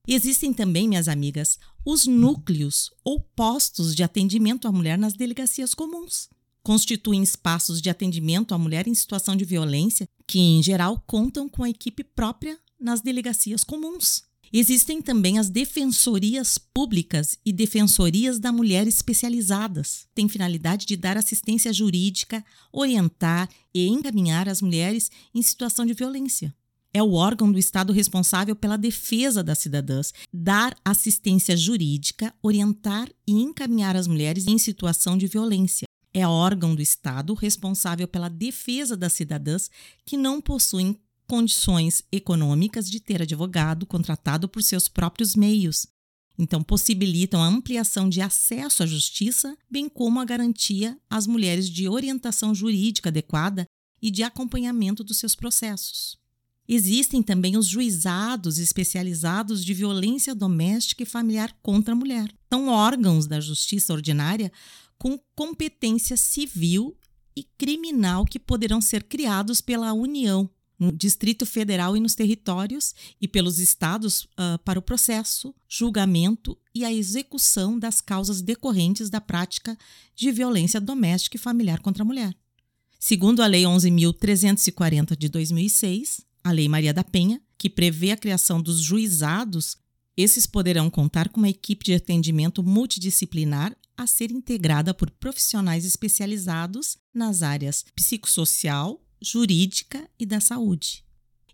Existem 0.07 0.51
também, 0.51 0.88
minhas 0.88 1.07
amigas, 1.07 1.59
os 1.86 2.07
núcleos 2.07 2.91
ou 3.03 3.19
postos 3.19 3.95
de 3.95 4.03
atendimento 4.03 4.67
à 4.67 4.71
mulher 4.71 4.97
nas 4.97 5.13
delegacias 5.13 5.73
comuns. 5.73 6.29
Constituem 6.63 7.21
espaços 7.21 7.81
de 7.81 7.89
atendimento 7.89 8.55
à 8.55 8.57
mulher 8.57 8.88
em 8.88 8.95
situação 8.95 9.36
de 9.36 9.45
violência 9.45 10.07
que, 10.25 10.39
em 10.39 10.63
geral, 10.63 11.01
contam 11.05 11.47
com 11.47 11.63
a 11.63 11.69
equipe 11.69 12.03
própria 12.03 12.57
nas 12.79 13.01
delegacias 13.01 13.63
comuns. 13.63 14.23
Existem 14.56 15.02
também 15.02 15.39
as 15.39 15.50
defensorias 15.50 16.60
públicas 16.60 17.39
e 17.44 17.52
defensorias 17.52 18.38
da 18.38 18.52
mulher 18.52 18.86
especializadas. 18.86 20.06
Tem 20.13 20.30
finalidade 20.30 20.86
de 20.86 20.96
dar 20.96 21.18
assistência 21.18 21.74
jurídica, 21.74 22.46
orientar 22.72 23.50
e 23.74 23.88
encaminhar 23.88 24.48
as 24.48 24.62
mulheres 24.62 25.10
em 25.34 25.42
situação 25.42 25.88
de 25.88 25.96
violência. 25.96 26.54
É 26.94 27.02
o 27.02 27.13
órgão 27.13 27.52
do 27.52 27.58
Estado 27.58 27.92
responsável 27.92 28.56
pela 28.56 28.78
defesa 28.78 29.42
das 29.42 29.58
cidadãs, 29.58 30.13
dar 30.32 30.78
assistência 30.86 31.58
jurídica, 31.58 32.32
orientar 32.39 33.10
e 33.26 33.32
encaminhar 33.32 33.96
as 33.96 34.06
mulheres 34.06 34.46
em 34.46 34.60
situação 34.60 35.18
de 35.18 35.26
violência. 35.26 35.88
É 36.13 36.28
órgão 36.28 36.76
do 36.76 36.82
Estado 36.84 37.34
responsável 37.34 38.08
pela 38.08 38.30
defesa 38.30 38.96
das 38.96 39.13
cidadãs 39.13 39.72
que 40.06 40.16
não 40.16 40.39
possuem 40.39 41.00
condições 41.27 42.03
econômicas 42.12 42.89
de 42.89 42.99
ter 42.99 43.21
advogado 43.21 43.86
contratado 43.86 44.47
por 44.47 44.62
seus 44.62 44.88
próprios 44.88 45.36
meios. 45.36 45.88
Então, 46.38 46.63
possibilitam 46.63 47.41
a 47.41 47.47
ampliação 47.47 48.09
de 48.09 48.21
acesso 48.21 48.81
à 48.83 48.86
justiça, 48.86 49.55
bem 49.69 49.88
como 49.88 50.19
a 50.19 50.25
garantia 50.25 50.97
às 51.09 51.27
mulheres 51.27 51.69
de 51.69 51.88
orientação 51.88 52.55
jurídica 52.55 53.09
adequada 53.09 53.67
e 54.01 54.09
de 54.09 54.23
acompanhamento 54.23 55.03
dos 55.03 55.17
seus 55.17 55.36
processos. 55.36 56.17
Existem 56.67 57.21
também 57.21 57.57
os 57.57 57.67
juizados 57.67 58.57
especializados 58.57 59.63
de 59.63 59.73
violência 59.73 60.33
doméstica 60.33 61.03
e 61.03 61.05
familiar 61.05 61.55
contra 61.62 61.93
a 61.93 61.95
mulher. 61.95 62.33
São 62.51 62.67
órgãos 62.67 63.27
da 63.27 63.39
justiça 63.39 63.93
ordinária 63.93 64.51
com 64.97 65.19
competência 65.36 66.15
civil 66.15 66.97
e 67.36 67.43
criminal 67.43 68.25
que 68.25 68.39
poderão 68.39 68.79
ser 68.79 69.03
criados 69.03 69.59
pela 69.59 69.93
União 69.93 70.49
no 70.84 70.91
Distrito 70.91 71.46
Federal 71.46 71.96
e 71.96 72.00
nos 72.00 72.13
territórios 72.13 72.93
e 73.19 73.28
pelos 73.28 73.58
estados 73.58 74.24
uh, 74.24 74.60
para 74.65 74.78
o 74.78 74.82
processo, 74.82 75.56
julgamento 75.67 76.58
e 76.76 76.84
a 76.84 76.91
execução 76.91 77.80
das 77.80 78.02
causas 78.02 78.41
decorrentes 78.41 79.10
da 79.10 79.22
prática 79.22 79.78
de 80.15 80.32
violência 80.32 80.82
doméstica 80.82 81.38
e 81.38 81.39
familiar 81.39 81.80
contra 81.80 82.04
a 82.04 82.06
mulher. 82.06 82.36
Segundo 83.00 83.41
a 83.41 83.48
Lei 83.48 83.63
11.340 83.63 85.17
de 85.17 85.30
2006, 85.30 86.22
a 86.43 86.52
Lei 86.52 86.67
Maria 86.67 86.93
da 86.93 87.04
Penha, 87.04 87.41
que 87.58 87.69
prevê 87.69 88.12
a 88.12 88.17
criação 88.17 88.62
dos 88.62 88.80
juizados, 88.80 89.78
esses 90.15 90.46
poderão 90.46 90.89
contar 90.89 91.30
com 91.30 91.39
uma 91.39 91.50
equipe 91.50 91.86
de 91.86 91.93
atendimento 91.93 92.62
multidisciplinar 92.62 93.76
a 93.98 94.08
ser 94.08 94.32
integrada 94.32 94.93
por 94.93 95.10
profissionais 95.12 95.86
especializados 95.86 96.98
nas 97.13 97.41
áreas 97.41 97.86
psicossocial, 97.96 99.03
jurídica 99.23 100.09
e 100.19 100.25
da 100.25 100.39
saúde. 100.39 101.03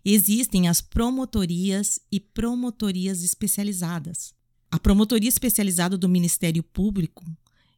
Existem 0.04 0.68
as 0.68 0.80
promotorias 0.80 2.00
e 2.10 2.18
promotorias 2.18 3.22
especializadas. 3.22 4.34
A 4.70 4.78
promotoria 4.78 5.28
especializada 5.28 5.96
do 5.96 6.08
Ministério 6.08 6.62
Público, 6.62 7.24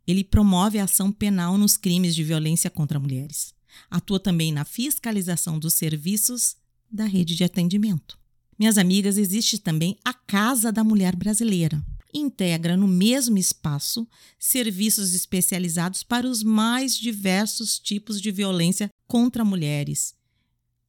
ele 0.07 0.25
promove 0.25 0.79
a 0.79 0.85
ação 0.85 1.11
penal 1.11 1.59
nos 1.59 1.77
crimes 1.77 2.15
de 2.15 2.23
violência 2.23 2.71
contra 2.71 3.01
mulheres. 3.01 3.55
Atua 3.91 4.21
também 4.21 4.53
na 4.53 4.65
fiscalização 4.65 5.59
dos 5.59 5.75
serviços 5.75 6.57
da 6.91 7.05
rede 7.05 7.35
de 7.35 7.45
atendimento. 7.45 8.19
Minhas 8.59 8.79
amigas, 8.79 9.17
existe 9.17 9.59
também 9.59 9.97
a 10.05 10.13
Casa 10.13 10.71
da 10.71 10.85
Mulher 10.85 11.17
Brasileira. 11.17 11.83
Integra 12.13 12.77
no 12.77 12.87
mesmo 12.87 13.39
espaço 13.39 14.07
serviços 14.39 15.15
especializados 15.15 16.03
para 16.03 16.29
os 16.29 16.43
mais 16.43 16.95
diversos 16.97 17.79
tipos 17.79 18.21
de 18.21 18.31
violência 18.31 18.91
contra 19.07 19.45
mulheres, 19.45 20.15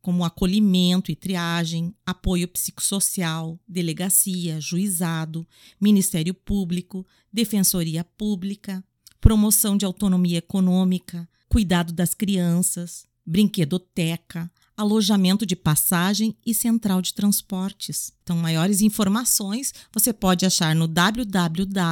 como 0.01 0.25
acolhimento 0.25 1.11
e 1.11 1.15
triagem, 1.15 1.95
apoio 2.05 2.47
psicossocial, 2.47 3.57
delegacia, 3.65 4.59
juizado, 4.59 5.47
Ministério 5.79 6.33
Público, 6.33 7.07
Defensoria 7.31 8.03
Pública, 8.03 8.83
promoção 9.21 9.77
de 9.77 9.85
autonomia 9.85 10.39
econômica, 10.39 11.27
cuidado 11.47 11.93
das 11.93 12.13
crianças, 12.13 13.05
brinquedoteca, 13.25 14.51
alojamento 14.75 15.45
de 15.45 15.55
passagem 15.55 16.35
e 16.45 16.53
central 16.53 17.01
de 17.01 17.13
transportes. 17.13 18.11
Então, 18.23 18.37
maiores 18.37 18.81
informações 18.81 19.73
você 19.91 20.11
pode 20.11 20.45
achar 20.45 20.75
no 20.75 20.87
www.spm.gov.br 20.87 21.91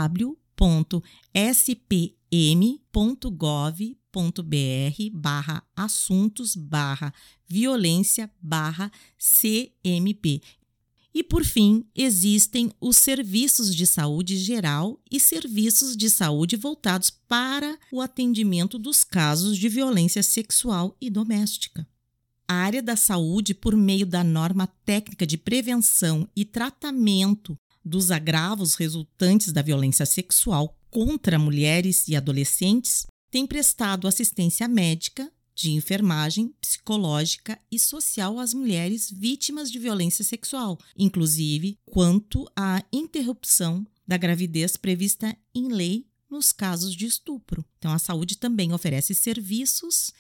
barra 5.14 5.64
assuntos 5.76 6.56
barra 6.56 7.14
violência 7.48 8.32
barra 8.42 8.92
CMP. 9.18 10.42
E, 11.14 11.24
por 11.24 11.44
fim, 11.44 11.86
existem 11.94 12.72
os 12.80 12.96
serviços 12.96 13.76
de 13.76 13.86
saúde 13.86 14.38
geral 14.38 14.98
e 15.12 15.20
serviços 15.20 15.98
de 15.98 16.10
saúde 16.10 16.56
voltados 16.56 17.10
para 17.10 17.78
o 17.92 18.00
atendimento 18.00 18.80
dos 18.80 19.04
casos 19.04 19.58
de 19.58 19.68
violência 19.68 20.24
sexual 20.24 20.96
e 21.02 21.10
doméstica. 21.10 21.86
A 22.52 22.54
área 22.54 22.84
da 22.84 22.98
saúde, 22.98 23.54
por 23.54 23.78
meio 23.78 24.06
da 24.06 24.26
norma 24.26 24.68
técnica 24.84 25.26
de 25.26 25.38
prevenção 25.38 26.28
e 26.36 26.44
tratamento 26.44 27.58
dos 27.82 28.12
agravos 28.12 28.76
resultantes 28.76 29.54
da 29.54 29.62
violência 29.62 30.06
sexual 30.06 30.78
contra 30.90 31.40
mulheres 31.40 32.10
e 32.10 32.16
adolescentes, 32.16 33.08
tem 33.32 33.48
prestado 33.48 34.06
assistência 34.06 34.68
médica, 34.68 35.32
de 35.56 35.72
enfermagem 35.72 36.54
psicológica 36.60 37.58
e 37.72 37.80
social 37.80 38.38
às 38.38 38.54
mulheres 38.54 39.10
vítimas 39.10 39.72
de 39.72 39.80
violência 39.80 40.26
sexual, 40.26 40.78
inclusive 40.98 41.78
quanto 41.86 42.46
à 42.54 42.84
interrupção 42.92 43.88
da 44.06 44.18
gravidez 44.18 44.76
prevista 44.76 45.38
em 45.56 45.70
lei 45.70 46.06
nos 46.30 46.52
casos 46.52 46.94
de 46.94 47.06
estupro. 47.06 47.64
Então, 47.78 47.94
a 47.94 48.00
saúde 48.00 48.38
também 48.38 48.74
oferece 48.74 49.16
serviços 49.16 50.12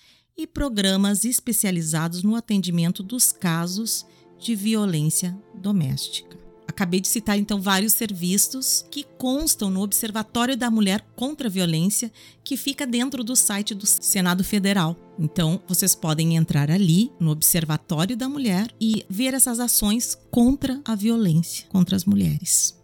e 0.41 0.47
programas 0.47 1.23
especializados 1.23 2.23
no 2.23 2.35
atendimento 2.35 3.03
dos 3.03 3.31
casos 3.31 4.05
de 4.39 4.55
violência 4.55 5.37
doméstica. 5.53 6.41
Acabei 6.67 7.01
de 7.01 7.07
citar 7.07 7.37
então 7.37 7.61
vários 7.61 7.93
serviços 7.93 8.85
que 8.89 9.05
constam 9.17 9.69
no 9.69 9.81
Observatório 9.81 10.55
da 10.55 10.71
Mulher 10.71 11.05
contra 11.15 11.47
a 11.47 11.51
Violência, 11.51 12.11
que 12.43 12.55
fica 12.55 12.87
dentro 12.87 13.23
do 13.23 13.35
site 13.35 13.75
do 13.75 13.85
Senado 13.85 14.43
Federal. 14.43 14.95
Então, 15.19 15.61
vocês 15.67 15.93
podem 15.93 16.37
entrar 16.37 16.71
ali 16.71 17.11
no 17.19 17.31
Observatório 17.31 18.15
da 18.15 18.29
Mulher 18.29 18.73
e 18.79 19.05
ver 19.09 19.33
essas 19.33 19.59
ações 19.59 20.17
contra 20.31 20.81
a 20.85 20.95
violência 20.95 21.67
contra 21.67 21.95
as 21.95 22.05
mulheres. 22.05 22.75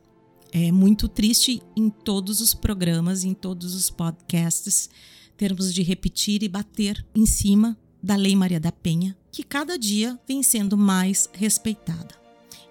É 0.52 0.72
muito 0.72 1.08
triste 1.08 1.62
em 1.76 1.90
todos 1.90 2.42
os 2.42 2.54
programas, 2.54 3.24
em 3.24 3.34
todos 3.34 3.74
os 3.74 3.90
podcasts, 3.90 4.90
termos 5.38 5.74
de 5.74 5.84
repetir 5.84 6.44
e 6.44 6.50
bater 6.50 7.06
em 7.16 7.26
cima 7.26 7.78
da 8.02 8.16
Lei 8.16 8.36
Maria 8.36 8.60
da 8.60 8.72
Penha, 8.72 9.16
que 9.32 9.44
cada 9.44 9.78
dia 9.78 10.20
vem 10.28 10.42
sendo 10.42 10.78
mais 10.78 11.30
respeitada. 11.34 12.16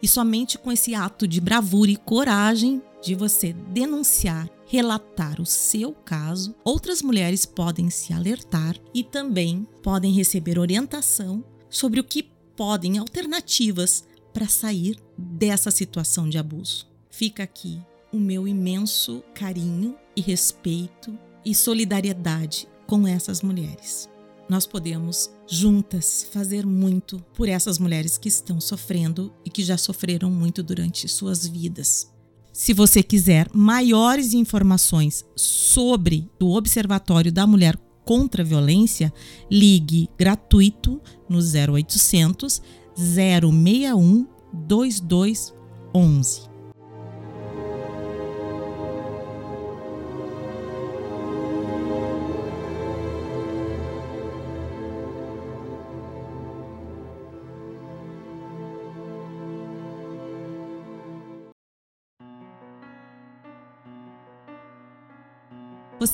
E 0.03 0.09
somente 0.09 0.59
com 0.59 0.71
esse 0.71 0.95
ato 0.95 1.27
de 1.27 1.41
bravura 1.41 1.91
e 1.91 1.97
coragem 1.97 2.83
de 3.03 3.15
você 3.15 3.53
denunciar, 3.53 4.49
relatar 4.67 5.41
o 5.41 5.47
seu 5.47 5.93
caso, 5.93 6.55
outras 6.65 7.01
mulheres 7.03 7.47
podem 7.47 7.89
se 7.89 8.13
alertar 8.13 8.77
e 8.93 9.03
também 9.03 9.67
podem 9.83 10.13
receber 10.13 10.59
orientação 10.59 11.45
sobre 11.71 12.01
o 12.01 12.05
que 12.05 12.23
podem 12.57 12.99
alternativas 12.99 14.05
para 14.33 14.49
sair 14.49 14.99
dessa 15.17 15.71
situação 15.71 16.29
de 16.29 16.37
abuso. 16.37 16.87
Fica 17.11 17.43
aqui 17.43 17.81
o 18.13 18.19
meu 18.19 18.47
imenso 18.47 19.23
carinho 19.35 19.97
e 20.15 20.21
respeito 20.21 21.19
e 21.47 21.55
solidariedade 21.55 22.69
com 22.87 23.09
essas 23.09 23.41
mulheres 23.41 24.07
nós 24.49 24.67
podemos 24.67 25.31
juntas 25.47 26.27
fazer 26.33 26.67
muito 26.67 27.21
por 27.35 27.49
essas 27.49 27.79
mulheres 27.79 28.17
que 28.17 28.29
estão 28.29 28.61
sofrendo 28.61 29.33
e 29.45 29.51
que 29.51 29.63
já 29.63 29.77
sofreram 29.77 30.31
muito 30.31 30.63
durante 30.63 31.09
suas 31.09 31.47
vidas. 31.47 32.11
Se 32.53 32.73
você 32.73 33.03
quiser 33.03 33.49
maiores 33.53 34.33
informações 34.33 35.25
sobre 35.35 36.31
o 36.41 36.57
Observatório 36.57 37.31
da 37.31 37.47
Mulher 37.47 37.77
contra 38.05 38.43
a 38.43 38.47
Violência, 38.47 39.13
ligue 39.51 40.09
gratuito 40.17 41.01
no 41.29 41.39
0800 41.39 42.63
061 42.97 44.27
2211. 44.55 46.56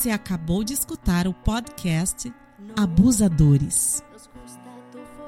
Você 0.03 0.09
acabou 0.09 0.65
de 0.65 0.73
escutar 0.73 1.29
o 1.29 1.33
podcast 1.33 2.29
Abusadores. 2.75 4.03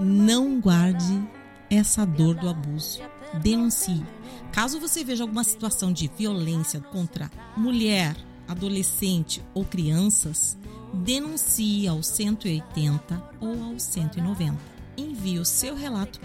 Não 0.02 0.60
guarde 0.60 1.26
essa 1.70 2.06
dor 2.06 2.36
do 2.36 2.50
abuso. 2.50 3.00
Denuncie. 3.42 4.06
Caso 4.52 4.78
você 4.78 5.02
veja 5.02 5.24
alguma 5.24 5.46
situação 5.46 5.94
de 5.94 6.10
violência 6.10 6.82
contra 6.82 7.32
mulher, 7.56 8.18
adolescente 8.50 9.42
ou 9.54 9.64
crianças, 9.64 10.58
denuncie 10.94 11.88
ao 11.88 12.04
180 12.04 13.30
ou 13.40 13.64
ao 13.64 13.80
190. 13.80 14.58
Envie 14.98 15.40
o 15.40 15.46
seu 15.46 15.74
relato 15.74 16.20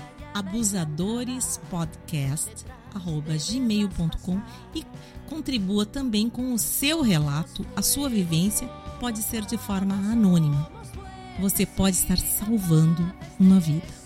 abusadorespodcast@gmail.com 2.94 4.40
e 4.74 4.84
contribua 5.28 5.86
também 5.86 6.28
com 6.28 6.52
o 6.52 6.58
seu 6.58 7.02
relato, 7.02 7.64
a 7.76 7.82
sua 7.82 8.08
vivência 8.08 8.66
pode 8.98 9.22
ser 9.22 9.44
de 9.44 9.56
forma 9.56 9.94
anônima. 9.94 10.68
Você 11.40 11.64
pode 11.64 11.96
estar 11.96 12.18
salvando 12.18 13.02
uma 13.38 13.58
vida. 13.58 13.99